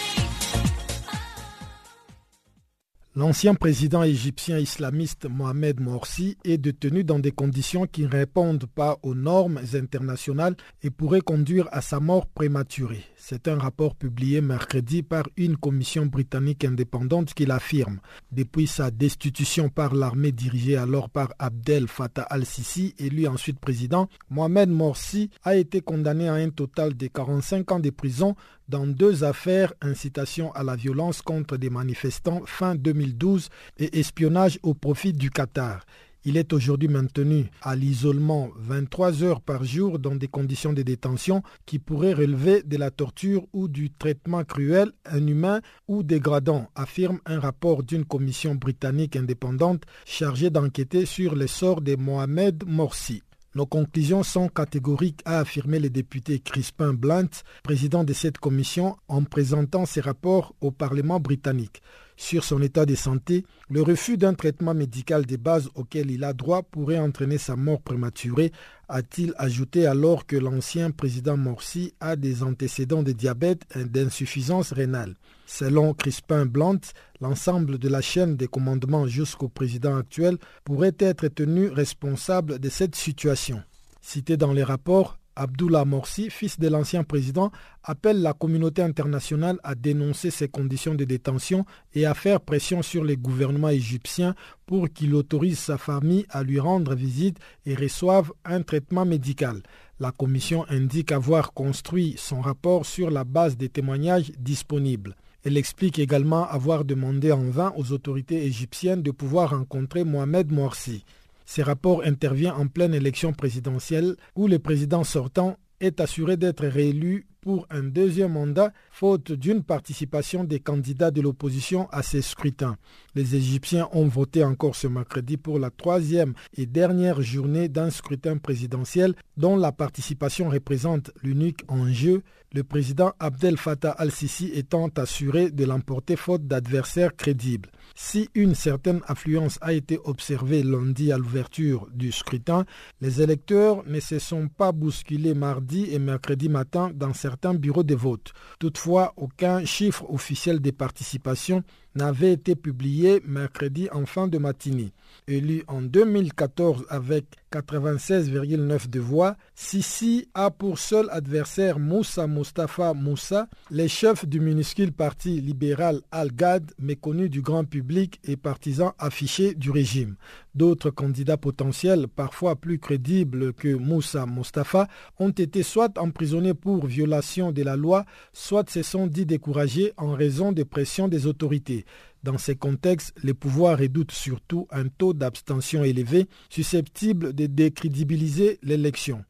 [3.19, 8.97] L'ancien président égyptien islamiste Mohamed Morsi est détenu dans des conditions qui ne répondent pas
[9.03, 13.03] aux normes internationales et pourraient conduire à sa mort prématurée.
[13.17, 17.99] C'est un rapport publié mercredi par une commission britannique indépendante qui l'affirme.
[18.31, 24.69] Depuis sa destitution par l'armée dirigée alors par Abdel Fattah al-Sisi, élu ensuite président, Mohamed
[24.69, 28.37] Morsi a été condamné à un total de 45 ans de prison
[28.69, 34.73] dans deux affaires incitation à la violence contre des manifestants fin 2012 et espionnage au
[34.73, 35.81] profit du Qatar.
[36.25, 41.43] Il est aujourd'hui maintenu à l'isolement 23 heures par jour dans des conditions de détention
[41.65, 47.39] qui pourraient relever de la torture ou du traitement cruel, inhumain ou dégradant, affirme un
[47.39, 53.23] rapport d'une commission britannique indépendante chargée d'enquêter sur l'essor de Mohamed Morsi.
[53.55, 57.29] Nos conclusions sont catégoriques, a affirmé le député Crispin Blunt,
[57.63, 61.81] président de cette commission, en présentant ses rapports au Parlement britannique.
[62.21, 66.33] Sur son état de santé, le refus d'un traitement médical de base auquel il a
[66.33, 68.51] droit pourrait entraîner sa mort prématurée,
[68.89, 75.15] a-t-il ajouté alors que l'ancien président Morsi a des antécédents de diabète et d'insuffisance rénale.
[75.45, 76.81] Selon Crispin Blunt,
[77.21, 82.95] l'ensemble de la chaîne des commandements jusqu'au président actuel pourrait être tenu responsable de cette
[82.95, 83.63] situation.
[84.01, 87.49] Cité dans les rapports, Abdullah Morsi, fils de l'ancien président,
[87.85, 93.05] appelle la communauté internationale à dénoncer ces conditions de détention et à faire pression sur
[93.05, 94.35] les gouvernements égyptiens
[94.65, 99.63] pour qu'il autorise sa famille à lui rendre visite et reçoive un traitement médical.
[100.01, 105.15] La commission indique avoir construit son rapport sur la base des témoignages disponibles.
[105.45, 111.05] Elle explique également avoir demandé en vain aux autorités égyptiennes de pouvoir rencontrer Mohamed Morsi.
[111.51, 117.25] Ce rapport intervient en pleine élection présidentielle où le président sortant est assuré d'être réélu
[117.41, 122.77] pour un deuxième mandat, faute d'une participation des candidats de l'opposition à ces scrutins.
[123.15, 128.37] Les Égyptiens ont voté encore ce mercredi pour la troisième et dernière journée d'un scrutin
[128.37, 132.21] présidentiel dont la participation représente l'unique enjeu,
[132.53, 137.69] le président Abdel Fattah al-Sisi étant assuré de l'emporter faute d'adversaires crédibles.
[137.95, 142.65] Si une certaine affluence a été observée lundi à l'ouverture du scrutin,
[143.01, 147.95] les électeurs ne se sont pas bousculés mardi et mercredi matin dans certains bureaux de
[147.95, 148.33] vote.
[148.59, 151.63] Toutefois, aucun chiffre officiel de participation
[151.95, 154.91] n'avait été publié mercredi en fin de matinée.
[155.27, 163.47] Élu en 2014 avec 96,9 de voix, Sisi a pour seul adversaire Moussa Mustafa Moussa,
[163.71, 169.71] le chef du minuscule parti libéral Al-Ghad, méconnu du grand public et partisan affiché du
[169.71, 170.15] régime.
[170.53, 174.87] D'autres candidats potentiels, parfois plus crédibles que Moussa Mustafa,
[175.17, 180.13] ont été soit emprisonnés pour violation de la loi, soit se sont dit découragés en
[180.13, 181.78] raison des pressions des autorités.
[182.23, 189.23] Dans ces contextes, les pouvoirs redoutent surtout un taux d'abstention élevé susceptible de décrédibiliser l'élection.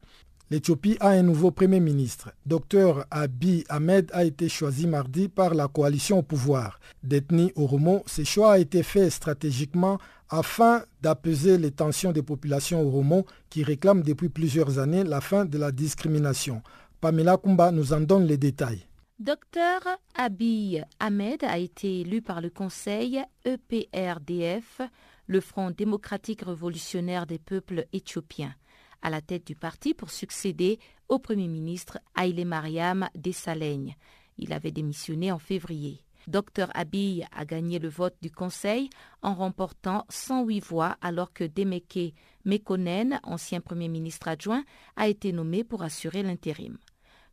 [0.50, 2.32] L'Éthiopie a un nouveau Premier ministre.
[2.44, 6.80] Dr Abiy Ahmed a été choisi mardi par la coalition au pouvoir.
[7.04, 13.26] Détenu Oromo, ce choix a été fait stratégiquement afin d'apaiser les tensions des populations Oromo
[13.48, 16.62] qui réclament depuis plusieurs années la fin de la discrimination.
[17.00, 18.86] Pamela Kumba nous en donne les détails.
[19.20, 24.80] Dr Abiy Ahmed a été élu par le Conseil EPRDF,
[25.26, 28.54] le Front démocratique révolutionnaire des peuples éthiopiens,
[29.02, 30.78] à la tête du parti pour succéder
[31.10, 33.94] au Premier ministre Haile Mariam Dessalegn.
[34.38, 36.02] Il avait démissionné en février.
[36.26, 38.88] Dr Abiy a gagné le vote du Conseil
[39.20, 42.14] en remportant 108 voix alors que Demeke
[42.46, 44.64] Mekonnen, ancien Premier ministre adjoint,
[44.96, 46.78] a été nommé pour assurer l'intérim.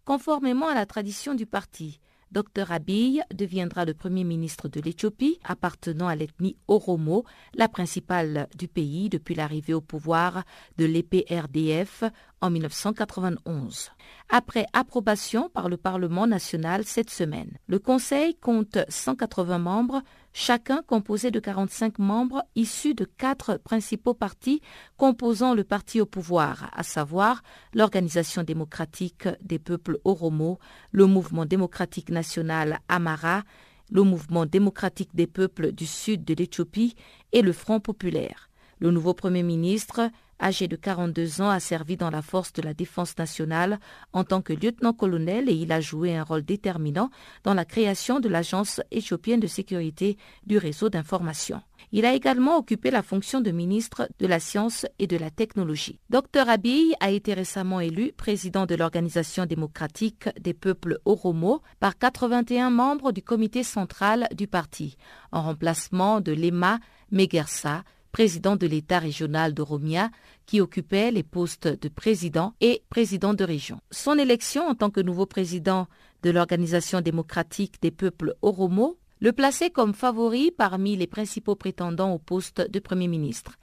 [0.07, 1.99] Conformément à la tradition du parti,
[2.31, 8.69] Dr Abiy deviendra le premier ministre de l'Éthiopie, appartenant à l'ethnie Oromo, la principale du
[8.69, 10.45] pays depuis l'arrivée au pouvoir
[10.77, 12.05] de l'EPRDF
[12.39, 13.91] en 1991.
[14.29, 20.03] Après approbation par le Parlement national cette semaine, le Conseil compte 180 membres,
[20.37, 24.61] chacun composé de 45 membres issus de quatre principaux partis
[24.95, 27.41] composant le parti au pouvoir, à savoir
[27.73, 30.59] l'Organisation démocratique des peuples Oromo,
[30.91, 33.41] le Mouvement démocratique national Amara,
[33.89, 36.95] le Mouvement démocratique des peuples du sud de l'Éthiopie
[37.31, 38.46] et le Front populaire.
[38.79, 42.73] Le nouveau Premier ministre âgé de 42 ans, a servi dans la force de la
[42.73, 43.79] défense nationale
[44.13, 47.09] en tant que lieutenant-colonel et il a joué un rôle déterminant
[47.43, 51.61] dans la création de l'Agence éthiopienne de sécurité du réseau d'information.
[51.91, 55.99] Il a également occupé la fonction de ministre de la Science et de la Technologie.
[56.09, 62.69] Dr Abiy a été récemment élu président de l'Organisation démocratique des peuples Oromo par 81
[62.71, 64.97] membres du comité central du parti,
[65.31, 66.79] en remplacement de Lema
[67.11, 70.09] Megersa, président de l'État régional d'Oromia,
[70.45, 73.79] qui occupait les postes de président et président de région.
[73.91, 75.87] Son élection en tant que nouveau président
[76.23, 82.19] de l'Organisation démocratique des peuples Oromo le plaçait comme favori parmi les principaux prétendants au
[82.19, 83.53] poste de Premier ministre.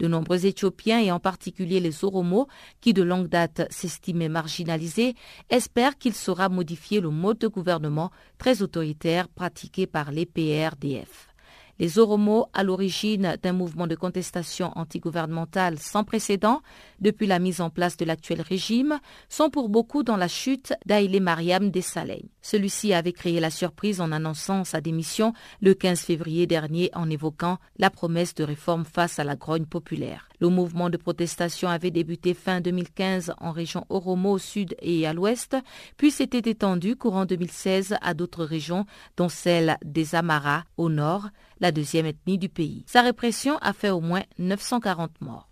[0.00, 2.48] De nombreux Éthiopiens, et en particulier les Oromos,
[2.80, 5.14] qui de longue date s'estimaient marginalisés,
[5.50, 11.33] espèrent qu'il saura modifier le mode de gouvernement très autoritaire pratiqué par l'EPRDF.
[11.78, 16.62] Les Oromos, à l'origine d'un mouvement de contestation antigouvernementale sans précédent
[17.00, 21.18] depuis la mise en place de l'actuel régime, sont pour beaucoup dans la chute d'Aïlé
[21.18, 22.28] Mariam Dessalegne.
[22.42, 27.58] Celui-ci avait créé la surprise en annonçant sa démission le 15 février dernier en évoquant
[27.78, 30.28] la promesse de réforme face à la grogne populaire.
[30.40, 35.12] Le mouvement de protestation avait débuté fin 2015 en région Oromo au sud et à
[35.12, 35.56] l'ouest,
[35.96, 38.84] puis s'était étendu courant 2016 à d'autres régions,
[39.16, 41.28] dont celle des Amara au nord,
[41.60, 42.84] la deuxième ethnie du pays.
[42.86, 45.48] Sa répression a fait au moins 940 morts.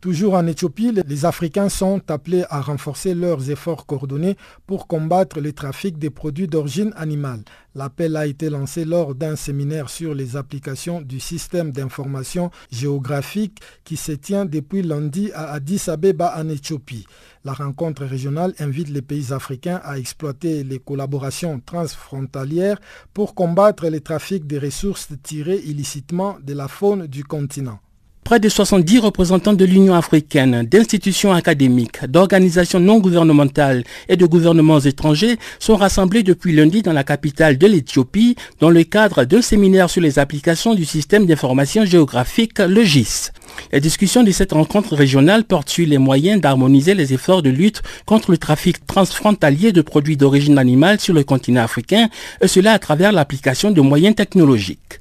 [0.00, 5.52] Toujours en Éthiopie, les Africains sont appelés à renforcer leurs efforts coordonnés pour combattre le
[5.52, 7.40] trafic des produits d'origine animale.
[7.74, 13.96] L'appel a été lancé lors d'un séminaire sur les applications du système d'information géographique qui
[13.96, 17.04] se tient depuis lundi à Addis Abeba en Éthiopie.
[17.44, 22.78] La rencontre régionale invite les pays africains à exploiter les collaborations transfrontalières
[23.12, 27.80] pour combattre le trafic des ressources tirées illicitement de la faune du continent.
[28.28, 34.80] Près de 70 représentants de l'Union africaine, d'institutions académiques, d'organisations non gouvernementales et de gouvernements
[34.80, 39.88] étrangers sont rassemblés depuis lundi dans la capitale de l'Éthiopie dans le cadre d'un séminaire
[39.88, 43.30] sur les applications du système d'information géographique, le GIS.
[43.72, 47.80] Les discussions de cette rencontre régionale portent sur les moyens d'harmoniser les efforts de lutte
[48.04, 52.10] contre le trafic transfrontalier de produits d'origine animale sur le continent africain,
[52.42, 54.97] et cela à travers l'application de moyens technologiques.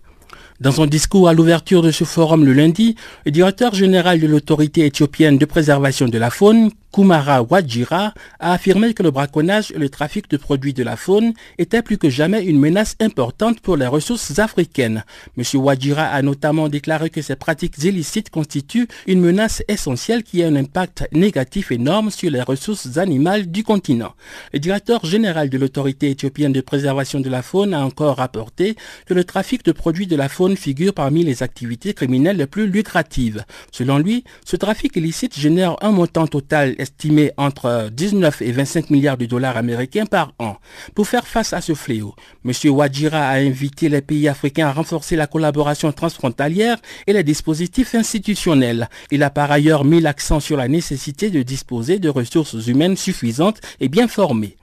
[0.60, 2.96] Dans son discours à l'ouverture de ce forum le lundi,
[3.26, 8.94] le directeur général de l'autorité éthiopienne de préservation de la faune, Kumara Wajira a affirmé
[8.94, 12.46] que le braconnage et le trafic de produits de la faune étaient plus que jamais
[12.46, 15.04] une menace importante pour les ressources africaines.
[15.38, 15.44] M.
[15.56, 20.56] Wajira a notamment déclaré que ces pratiques illicites constituent une menace essentielle qui a un
[20.56, 24.14] impact négatif énorme sur les ressources animales du continent.
[24.54, 28.76] Le directeur général de l'autorité éthiopienne de préservation de la faune a encore rapporté
[29.06, 32.68] que le trafic de produits de la faune figure parmi les activités criminelles les plus
[32.68, 33.44] lucratives.
[33.72, 39.18] Selon lui, ce trafic illicite génère un montant total estimé entre 19 et 25 milliards
[39.18, 40.58] de dollars américains par an.
[40.96, 42.16] Pour faire face à ce fléau,
[42.46, 42.52] M.
[42.72, 48.90] Wajira a invité les pays africains à renforcer la collaboration transfrontalière et les dispositifs institutionnels.
[49.12, 53.62] Il a par ailleurs mis l'accent sur la nécessité de disposer de ressources humaines suffisantes
[53.80, 54.58] et bien formées.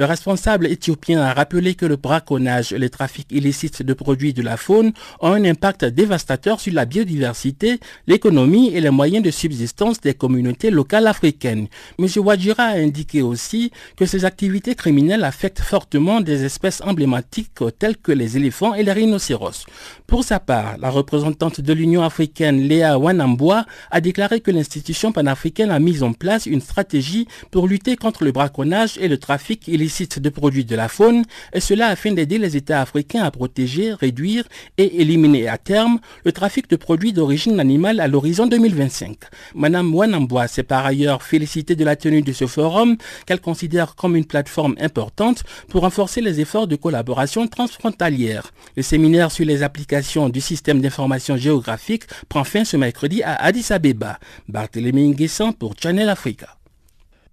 [0.00, 4.40] Le responsable éthiopien a rappelé que le braconnage et le trafic illicite de produits de
[4.40, 10.00] la faune ont un impact dévastateur sur la biodiversité, l'économie et les moyens de subsistance
[10.00, 11.66] des communautés locales africaines.
[11.98, 12.06] M.
[12.16, 18.12] Wajira a indiqué aussi que ces activités criminelles affectent fortement des espèces emblématiques telles que
[18.12, 19.66] les éléphants et les rhinocéros.
[20.06, 25.70] Pour sa part, la représentante de l'Union africaine, Léa Wanamboa, a déclaré que l'institution panafricaine
[25.70, 29.89] a mis en place une stratégie pour lutter contre le braconnage et le trafic illicite
[29.90, 34.44] de produits de la faune, et cela afin d'aider les États africains à protéger, réduire
[34.78, 39.16] et éliminer à terme le trafic de produits d'origine animale à l'horizon 2025.
[39.54, 44.16] Madame Wanamboa s'est par ailleurs félicitée de la tenue de ce forum qu'elle considère comme
[44.16, 48.52] une plateforme importante pour renforcer les efforts de collaboration transfrontalière.
[48.76, 53.72] Le séminaire sur les applications du système d'information géographique prend fin ce mercredi à Addis
[53.72, 54.18] Abeba.
[54.48, 56.59] Barthélémy Nguessan pour Channel Africa.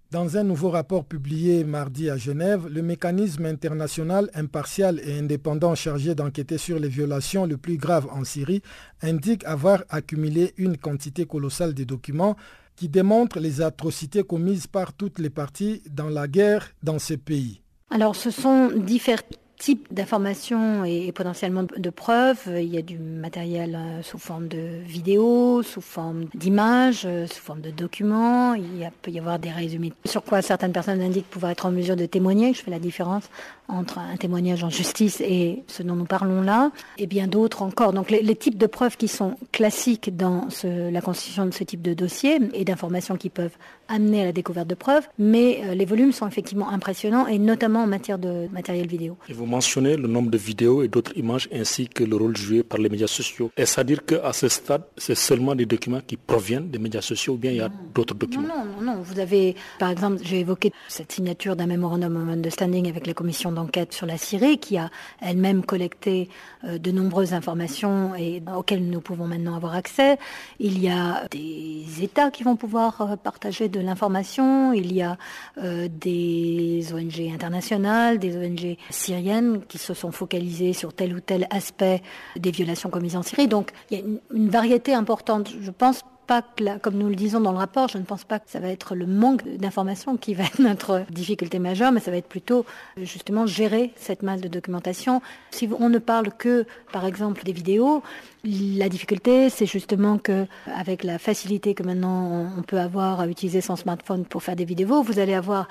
[0.10, 6.16] Dans un nouveau rapport publié mardi à Genève, le mécanisme international impartial et indépendant chargé
[6.16, 8.62] d'enquêter sur les violations les plus graves en Syrie
[9.02, 12.38] indique avoir accumulé une quantité colossale de documents
[12.78, 17.62] qui démontrent les atrocités commises par toutes les parties dans la guerre dans ce pays.
[17.90, 19.18] Alors ce sont différents
[19.58, 22.48] type d'informations et, potentiellement de preuves.
[22.48, 27.42] Il y a du matériel euh, sous forme de vidéos, sous forme d'images, euh, sous
[27.42, 28.54] forme de documents.
[28.54, 31.96] Il peut y avoir des résumés sur quoi certaines personnes indiquent pouvoir être en mesure
[31.96, 32.54] de témoigner.
[32.54, 33.30] Je fais la différence
[33.68, 37.94] entre un témoignage en justice et ce dont nous parlons là, et bien d'autres encore.
[37.94, 41.94] Donc les, types de preuves qui sont classiques dans la constitution de ce type de
[41.94, 43.58] dossier et d'informations qui peuvent
[43.90, 47.84] amener à la découverte de preuves, mais euh, les volumes sont effectivement impressionnants et notamment
[47.84, 49.18] en matière de matériel vidéo.
[49.48, 52.90] Mentionnez le nombre de vidéos et d'autres images ainsi que le rôle joué par les
[52.90, 53.52] médias sociaux.
[53.58, 57.34] Est-ce à dire qu'à ce stade, c'est seulement des documents qui proviennent des médias sociaux
[57.34, 58.48] ou bien il y a d'autres documents?
[58.48, 59.02] Non, non, non.
[59.02, 63.52] Vous avez, par exemple, j'ai évoqué cette signature d'un memorandum of understanding avec la commission
[63.52, 64.90] d'enquête sur la Syrie, qui a
[65.22, 66.30] elle-même collecté
[66.66, 70.18] euh, de nombreuses informations et auxquelles nous pouvons maintenant avoir accès.
[70.60, 74.74] Il y a des États qui vont pouvoir euh, partager de l'information.
[74.74, 75.18] Il y a
[75.64, 79.37] euh, des ONG internationales, des ONG syriennes
[79.68, 82.02] qui se sont focalisées sur tel ou tel aspect
[82.36, 83.48] des violations commises en Syrie.
[83.48, 85.54] Donc il y a une, variété importante.
[85.60, 88.40] Je pense pas que, comme nous le disons dans le rapport, je ne pense pas
[88.40, 92.12] que ça va être le manque d'informations qui va être notre difficulté majeure, mais ça
[92.12, 92.66] va être plutôt
[92.98, 95.22] justement gérer cette masse de documentation.
[95.52, 98.04] Si on ne parle que, par exemple, des vidéos,
[98.44, 103.62] la difficulté, c'est justement que, avec la facilité que maintenant on peut avoir à utiliser
[103.62, 105.68] son smartphone pour faire des vidéos, vous allez avoir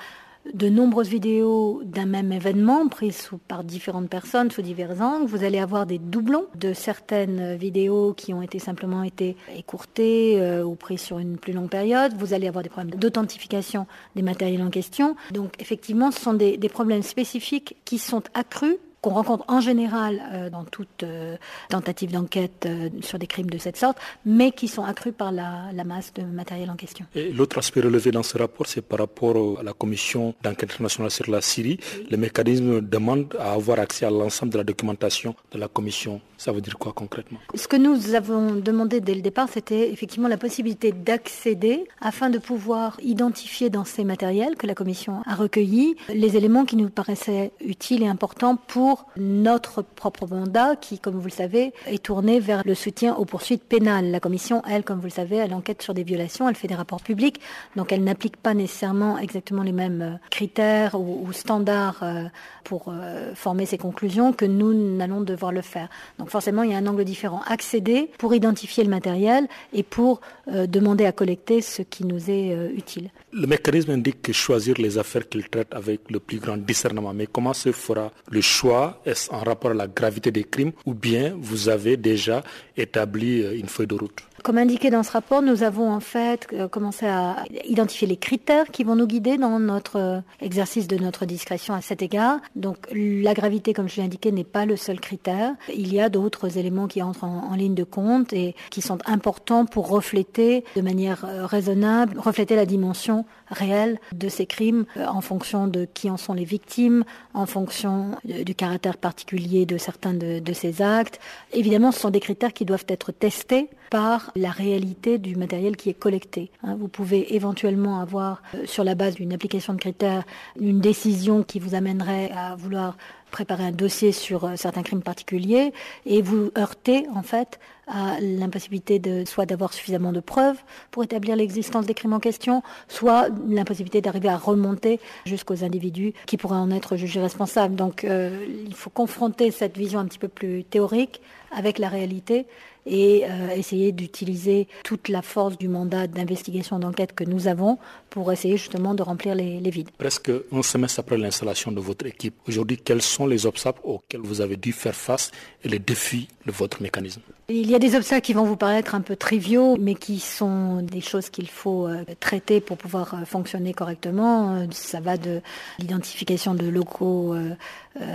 [0.53, 5.27] de nombreuses vidéos d'un même événement prises par différentes personnes sous divers angles.
[5.27, 10.63] Vous allez avoir des doublons de certaines vidéos qui ont été simplement été écourtées euh,
[10.63, 12.13] ou prises sur une plus longue période.
[12.17, 15.15] Vous allez avoir des problèmes d'authentification des matériels en question.
[15.31, 18.77] Donc effectivement, ce sont des problèmes spécifiques qui sont accrus
[19.07, 21.37] qu'on rencontre en général euh, dans toute euh,
[21.69, 25.71] tentative d'enquête euh, sur des crimes de cette sorte, mais qui sont accrus par la,
[25.85, 27.05] masse de matériel en question.
[27.15, 31.11] Et l'autre aspect relevé dans ce rapport, c'est par rapport à la commission d'enquête internationale
[31.11, 31.79] sur la Syrie.
[32.11, 36.19] Le mécanisme demande à avoir accès à l'ensemble de la documentation de la commission.
[36.37, 37.39] Ça veut dire quoi concrètement?
[37.55, 42.37] Ce que nous avons demandé dès le départ, c'était effectivement la possibilité d'accéder afin de
[42.37, 47.51] pouvoir identifier dans ces matériels que la commission a recueillis les éléments qui nous paraissaient
[47.59, 52.61] utiles et importants pour notre propre mandat qui, comme vous le savez, est tourné vers
[52.65, 54.11] le soutien aux poursuites pénales.
[54.11, 56.75] La commission, elle, comme vous le savez, elle enquête sur des violations, elle fait des
[56.75, 57.39] rapports publics,
[57.75, 62.23] donc elle n'applique pas nécessairement exactement les mêmes euh, critères ou, standards euh,
[62.63, 65.89] pour euh, former ses conclusions que nous n'allons devoir le faire.
[66.27, 67.41] Forcément, il y a un angle différent.
[67.47, 73.09] Accéder pour identifier le matériel et pour demander à collecter ce qui nous est utile.
[73.33, 77.13] Le mécanisme indique que choisir les affaires qu'il traite avec le plus grand discernement.
[77.13, 79.01] Mais comment se fera le choix?
[79.05, 82.43] Est-ce en rapport à la gravité des crimes ou bien vous avez déjà
[82.75, 84.23] établi euh, une feuille de route?
[84.47, 88.71] Comme indiqué dans ce rapport, nous avons en fait euh, commencé à identifier les critères
[88.71, 92.39] qui vont nous guider dans notre euh, exercice de notre discrétion à cet égard.
[92.55, 95.53] Donc la gravité, comme je l'ai indiqué, n'est pas le seul critère.
[95.75, 99.65] Il y a d'autres éléments qui entrent en, ligne de compte et qui sont importants
[99.65, 105.67] pour refléter de manière euh, raisonnable, refléter la dimension réelle de ces crimes en fonction
[105.67, 110.53] de qui en sont les victimes, en fonction du caractère particulier de certains de, de
[110.53, 111.19] ces actes.
[111.51, 115.89] Évidemment, ce sont des critères qui doivent être testés par la réalité du matériel qui
[115.89, 116.51] est collecté.
[116.63, 116.75] Hein.
[116.79, 120.23] vous pouvez éventuellement avoir, euh, sur la base d'une application de critères,
[120.59, 122.95] une décision qui vous amènerait à vouloir
[123.31, 125.73] préparer un dossier sur euh, certains crimes particuliers
[126.05, 130.57] et vous heurter en fait à l'impossibilité de soit d'avoir suffisamment de preuves
[130.91, 136.37] pour établir l'existence des crimes en question, soit l'impossibilité d'arriver à remonter jusqu'aux individus qui
[136.37, 137.75] pourraient en être jugés responsables.
[137.75, 141.21] Donc euh, il faut confronter cette vision un petit peu plus théorique
[141.51, 142.45] avec la réalité
[142.87, 147.77] et euh, essayer d'utiliser toute la force du mandat d'investigation d'enquête que nous avons
[148.09, 149.89] pour essayer justement de remplir les, les vides.
[149.97, 154.41] Presque un semestre après l'installation de votre équipe, aujourd'hui, quels sont les obstacles auxquels vous
[154.41, 155.31] avez dû faire face
[155.63, 157.21] et les défis de votre mécanisme?
[157.49, 160.81] Il y a des obstacles qui vont vous paraître un peu triviaux, mais qui sont
[160.81, 164.67] des choses qu'il faut euh, traiter pour pouvoir euh, fonctionner correctement.
[164.71, 165.41] Ça va de
[165.79, 167.35] l'identification de locaux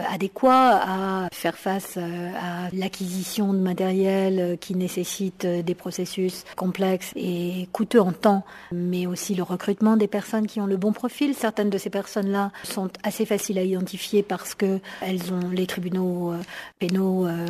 [0.08, 7.68] adéquats à faire face à l'acquisition de matériel qui nécessite euh, des processus complexes et
[7.72, 11.34] coûteux en temps, mais aussi le recrutement des personnes qui ont le bon profil.
[11.34, 16.38] Certaines de ces personnes-là sont assez faciles à identifier parce que ont les tribunaux euh,
[16.78, 17.46] pénaux euh,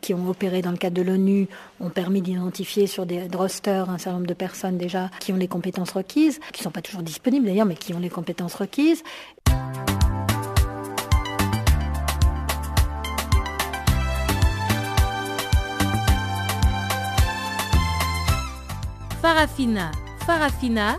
[0.00, 1.46] qui ont opéré dans le cadre de l'ONU
[1.80, 5.48] ont permis d'identifier sur des rosters un certain nombre de personnes déjà qui ont les
[5.48, 9.02] compétences requises, qui ne sont pas toujours disponibles d'ailleurs, mais qui ont les compétences requises.
[19.22, 19.92] Farafina.
[20.26, 20.98] Farafina.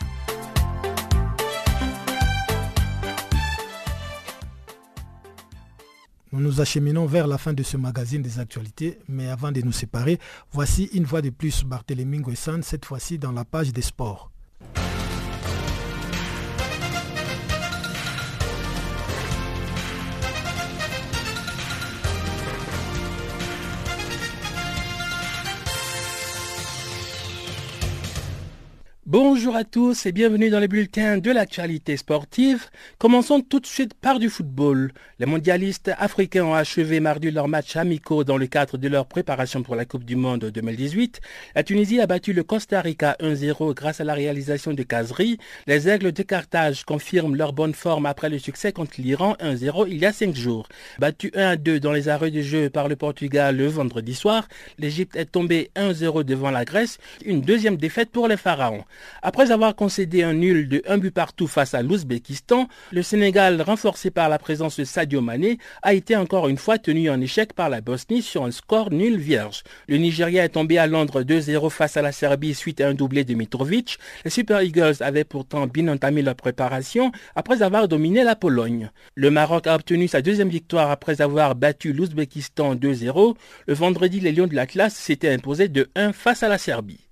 [6.33, 9.73] Nous nous acheminons vers la fin de ce magazine des actualités, mais avant de nous
[9.73, 10.17] séparer,
[10.53, 14.30] voici une fois de plus Barthélémy Nguessan, cette fois-ci dans la page des sports.
[29.11, 32.69] Bonjour à tous et bienvenue dans le bulletin de l'actualité sportive.
[32.97, 34.93] Commençons tout de suite par du football.
[35.19, 39.63] Les mondialistes africains ont achevé mardi leurs matchs amicaux dans le cadre de leur préparation
[39.63, 41.19] pour la Coupe du Monde 2018.
[41.55, 45.37] La Tunisie a battu le Costa Rica 1-0 grâce à la réalisation de Kazri.
[45.67, 49.97] Les Aigles de Carthage confirment leur bonne forme après le succès contre l'Iran 1-0 il
[49.97, 50.69] y a cinq jours.
[50.99, 54.47] Battu 1-2 dans les arrêts de jeu par le Portugal le vendredi soir,
[54.79, 56.97] l'Égypte est tombée 1-0 devant la Grèce.
[57.25, 58.85] Une deuxième défaite pour les Pharaons.
[59.21, 64.11] Après avoir concédé un nul de un but partout face à l'Ouzbékistan, le Sénégal, renforcé
[64.11, 67.69] par la présence de Sadio Mané, a été encore une fois tenu en échec par
[67.69, 69.63] la Bosnie sur un score nul vierge.
[69.87, 73.23] Le Nigeria est tombé à Londres 2-0 face à la Serbie suite à un doublé
[73.23, 73.97] de Mitrovic.
[74.25, 78.91] Les Super Eagles avaient pourtant bien entamé leur préparation après avoir dominé la Pologne.
[79.15, 83.35] Le Maroc a obtenu sa deuxième victoire après avoir battu l'Ouzbékistan 2-0.
[83.67, 87.10] Le vendredi, les Lions de la classe s'étaient imposés de 1 face à la Serbie.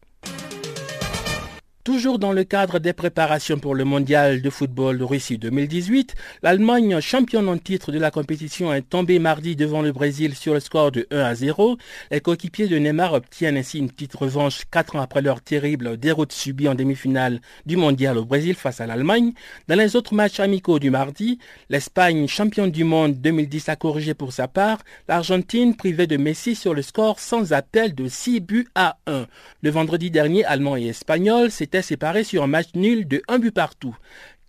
[1.86, 6.14] Toujours dans le cadre des préparations pour le mondial de football de Russie 2018,
[6.44, 10.60] l'Allemagne, championne en titre de la compétition, est tombée mardi devant le Brésil sur le
[10.60, 11.78] score de 1 à 0.
[12.12, 16.34] Les coéquipiers de Neymar obtiennent ainsi une petite revanche quatre ans après leur terrible déroute
[16.34, 19.32] subie en demi-finale du mondial au Brésil face à l'Allemagne.
[19.70, 24.34] Dans les autres matchs amicaux du mardi, l'Espagne, championne du monde 2010, a corrigé pour
[24.34, 24.80] sa part.
[25.08, 29.28] L'Argentine privée de Messi sur le score sans appel de 6 buts à 1.
[29.62, 33.52] Le vendredi dernier, Allemands et Espagnols s'étaient séparé sur un match nul de un but
[33.52, 33.96] partout.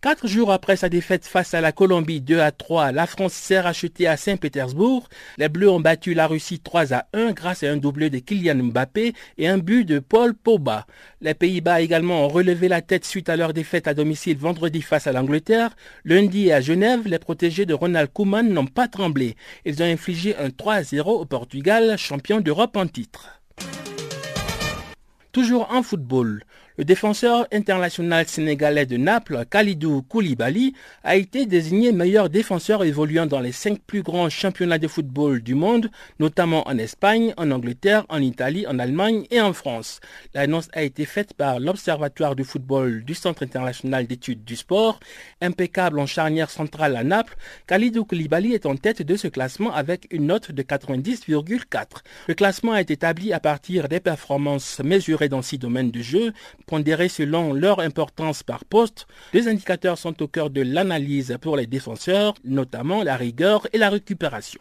[0.02, 3.60] Quatre jours après sa défaite face à la Colombie 2 à 3, la France s'est
[3.60, 5.06] rachetée à Saint-Pétersbourg.
[5.36, 8.54] Les Bleus ont battu la Russie 3 à 1 grâce à un doublé de Kylian
[8.54, 10.86] Mbappé et un but de Paul Pogba.
[11.20, 15.06] Les Pays-Bas également ont relevé la tête suite à leur défaite à domicile vendredi face
[15.06, 15.76] à l'Angleterre.
[16.06, 19.36] Lundi à Genève, les protégés de Ronald Koeman n'ont pas tremblé.
[19.66, 23.42] Ils ont infligé un 3 à 0 au Portugal, champion d'Europe en titre.
[25.32, 26.42] Toujours en football,
[26.80, 30.72] le défenseur international sénégalais de Naples, Khalidou Koulibaly,
[31.04, 35.54] a été désigné meilleur défenseur évoluant dans les cinq plus grands championnats de football du
[35.54, 40.00] monde, notamment en Espagne, en Angleterre, en Italie, en Allemagne et en France.
[40.32, 45.00] L'annonce a été faite par l'Observatoire du football du Centre international d'études du sport.
[45.42, 50.06] Impeccable en charnière centrale à Naples, Khalidou Koulibaly est en tête de ce classement avec
[50.10, 51.84] une note de 90,4.
[52.26, 56.32] Le classement est établi à partir des performances mesurées dans six domaines de jeu,
[56.70, 59.08] pondérés selon leur importance par poste.
[59.32, 63.90] Les indicateurs sont au cœur de l'analyse pour les défenseurs, notamment la rigueur et la
[63.90, 64.60] récupération.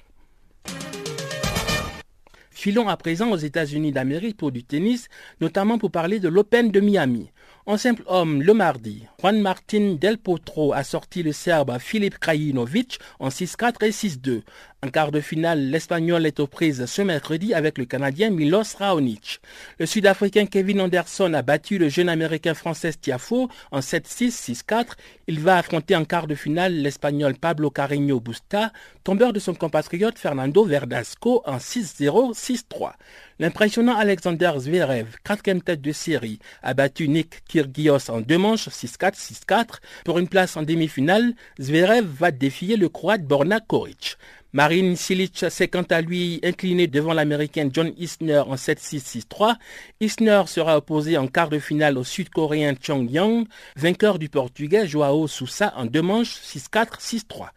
[2.49, 5.07] Filons à présent aux États-Unis d'Amérique pour du tennis,
[5.39, 7.29] notamment pour parler de l'Open de Miami.
[7.67, 12.99] En simple homme, le mardi, Juan Martin Del Potro a sorti le Serbe Filip Krajinovic
[13.19, 14.41] en 6-4 et 6-2.
[14.81, 19.41] En quart de finale, l'Espagnol est aux prises ce mercredi avec le Canadien Milos Raonic.
[19.77, 24.91] Le Sud-Africain Kevin Anderson a battu le jeune Américain français Tiafo en 7-6, 6-4.
[25.27, 28.71] Il va affronter en quart de finale l'Espagnol Pablo Carreño Busta,
[29.03, 32.93] tombeur de son compatriote Fernando Verdasco en 6-0, 6-3.
[33.39, 39.15] L'impressionnant Alexander Zverev, quatrième tête de série, a battu Nick Kyrgios en deux manches 6-4,
[39.15, 39.65] 6-4.
[40.05, 44.17] Pour une place en demi-finale, Zverev va défier le Croate Borna Koric.
[44.51, 49.55] Marine Silic s'est quant à lui incliné devant l'américain John Isner en 7-6-6-3.
[49.99, 53.45] Isner sera opposé en quart de finale au sud-coréen Chong Yang,
[53.75, 57.49] vainqueur du portugais Joao Sousa en deux manches 6-4, 6-3.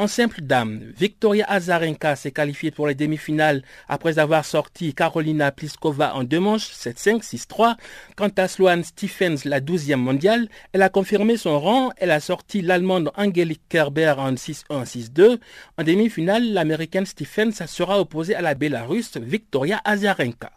[0.00, 6.14] En simple dame, Victoria Azarenka s'est qualifiée pour les demi-finales après avoir sorti Carolina Pliskova
[6.14, 7.76] en deux manches 7-5, 6-3.
[8.16, 11.90] Quant à Sloane Stephens, la 12e mondiale, elle a confirmé son rang.
[11.98, 15.38] Elle a sorti l'Allemande Angelique Kerber en 6-1, 6-2.
[15.76, 20.50] En demi-finale, l'Américaine Stephens sera opposée à la Bélarusse Victoria Azarenka.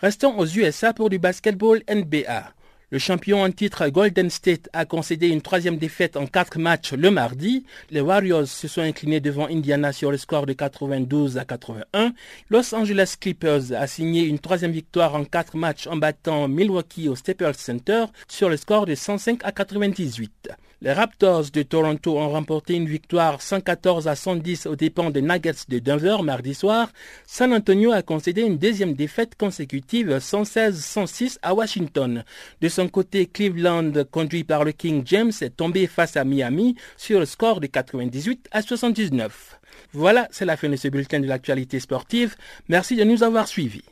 [0.00, 2.52] Restons aux USA pour du basketball NBA.
[2.94, 7.10] Le champion en titre Golden State a concédé une troisième défaite en quatre matchs le
[7.10, 7.64] mardi.
[7.90, 12.12] Les Warriors se sont inclinés devant Indiana sur le score de 92 à 81.
[12.50, 17.16] Los Angeles Clippers a signé une troisième victoire en quatre matchs en battant Milwaukee au
[17.16, 20.50] Staples Center sur le score de 105 à 98.
[20.82, 25.52] Les Raptors de Toronto ont remporté une victoire 114 à 110 aux dépens des Nuggets
[25.68, 26.90] de Denver mardi soir.
[27.26, 32.24] San Antonio a concédé une deuxième défaite consécutive 116-106 à Washington.
[32.60, 37.20] De son côté, Cleveland, conduit par le King James, est tombé face à Miami sur
[37.20, 39.60] le score de 98 à 79.
[39.92, 42.34] Voilà, c'est la fin de ce bulletin de l'actualité sportive.
[42.68, 43.84] Merci de nous avoir suivis.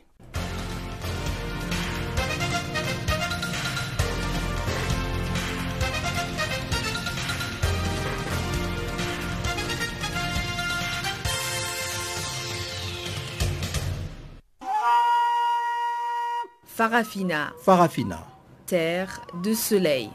[16.75, 17.53] Farafina.
[17.61, 18.19] Farafina.
[18.65, 20.09] terre de soleil.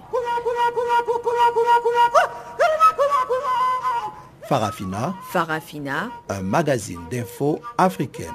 [4.49, 5.15] Farafina.
[5.31, 6.11] Farafina.
[6.29, 8.35] Un magazine d'infos africaine.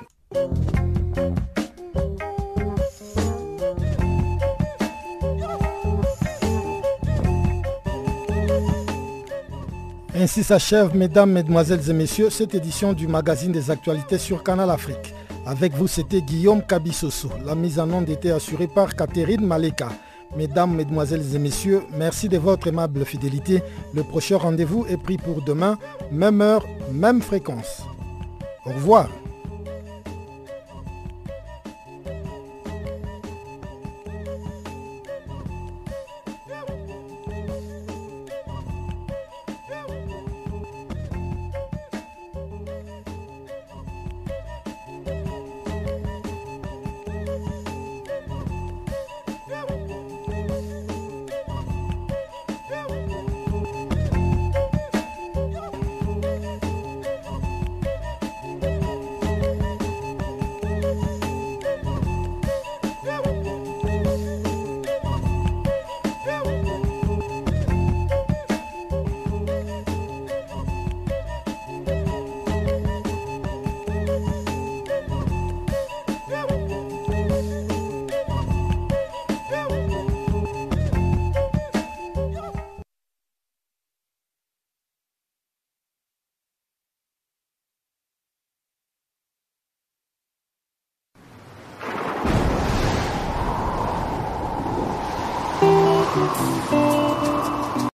[10.16, 15.13] Ainsi s'achève, mesdames, mesdemoiselles et messieurs, cette édition du magazine des actualités sur Canal Afrique.
[15.46, 17.30] Avec vous, c'était Guillaume Kabissoso.
[17.46, 19.90] La mise en onde était assurée par Catherine Maleka.
[20.36, 23.62] Mesdames, Mesdemoiselles et Messieurs, merci de votre aimable fidélité.
[23.94, 25.78] Le prochain rendez-vous est pris pour demain,
[26.12, 27.84] même heure, même fréquence.
[28.66, 29.10] Au revoir.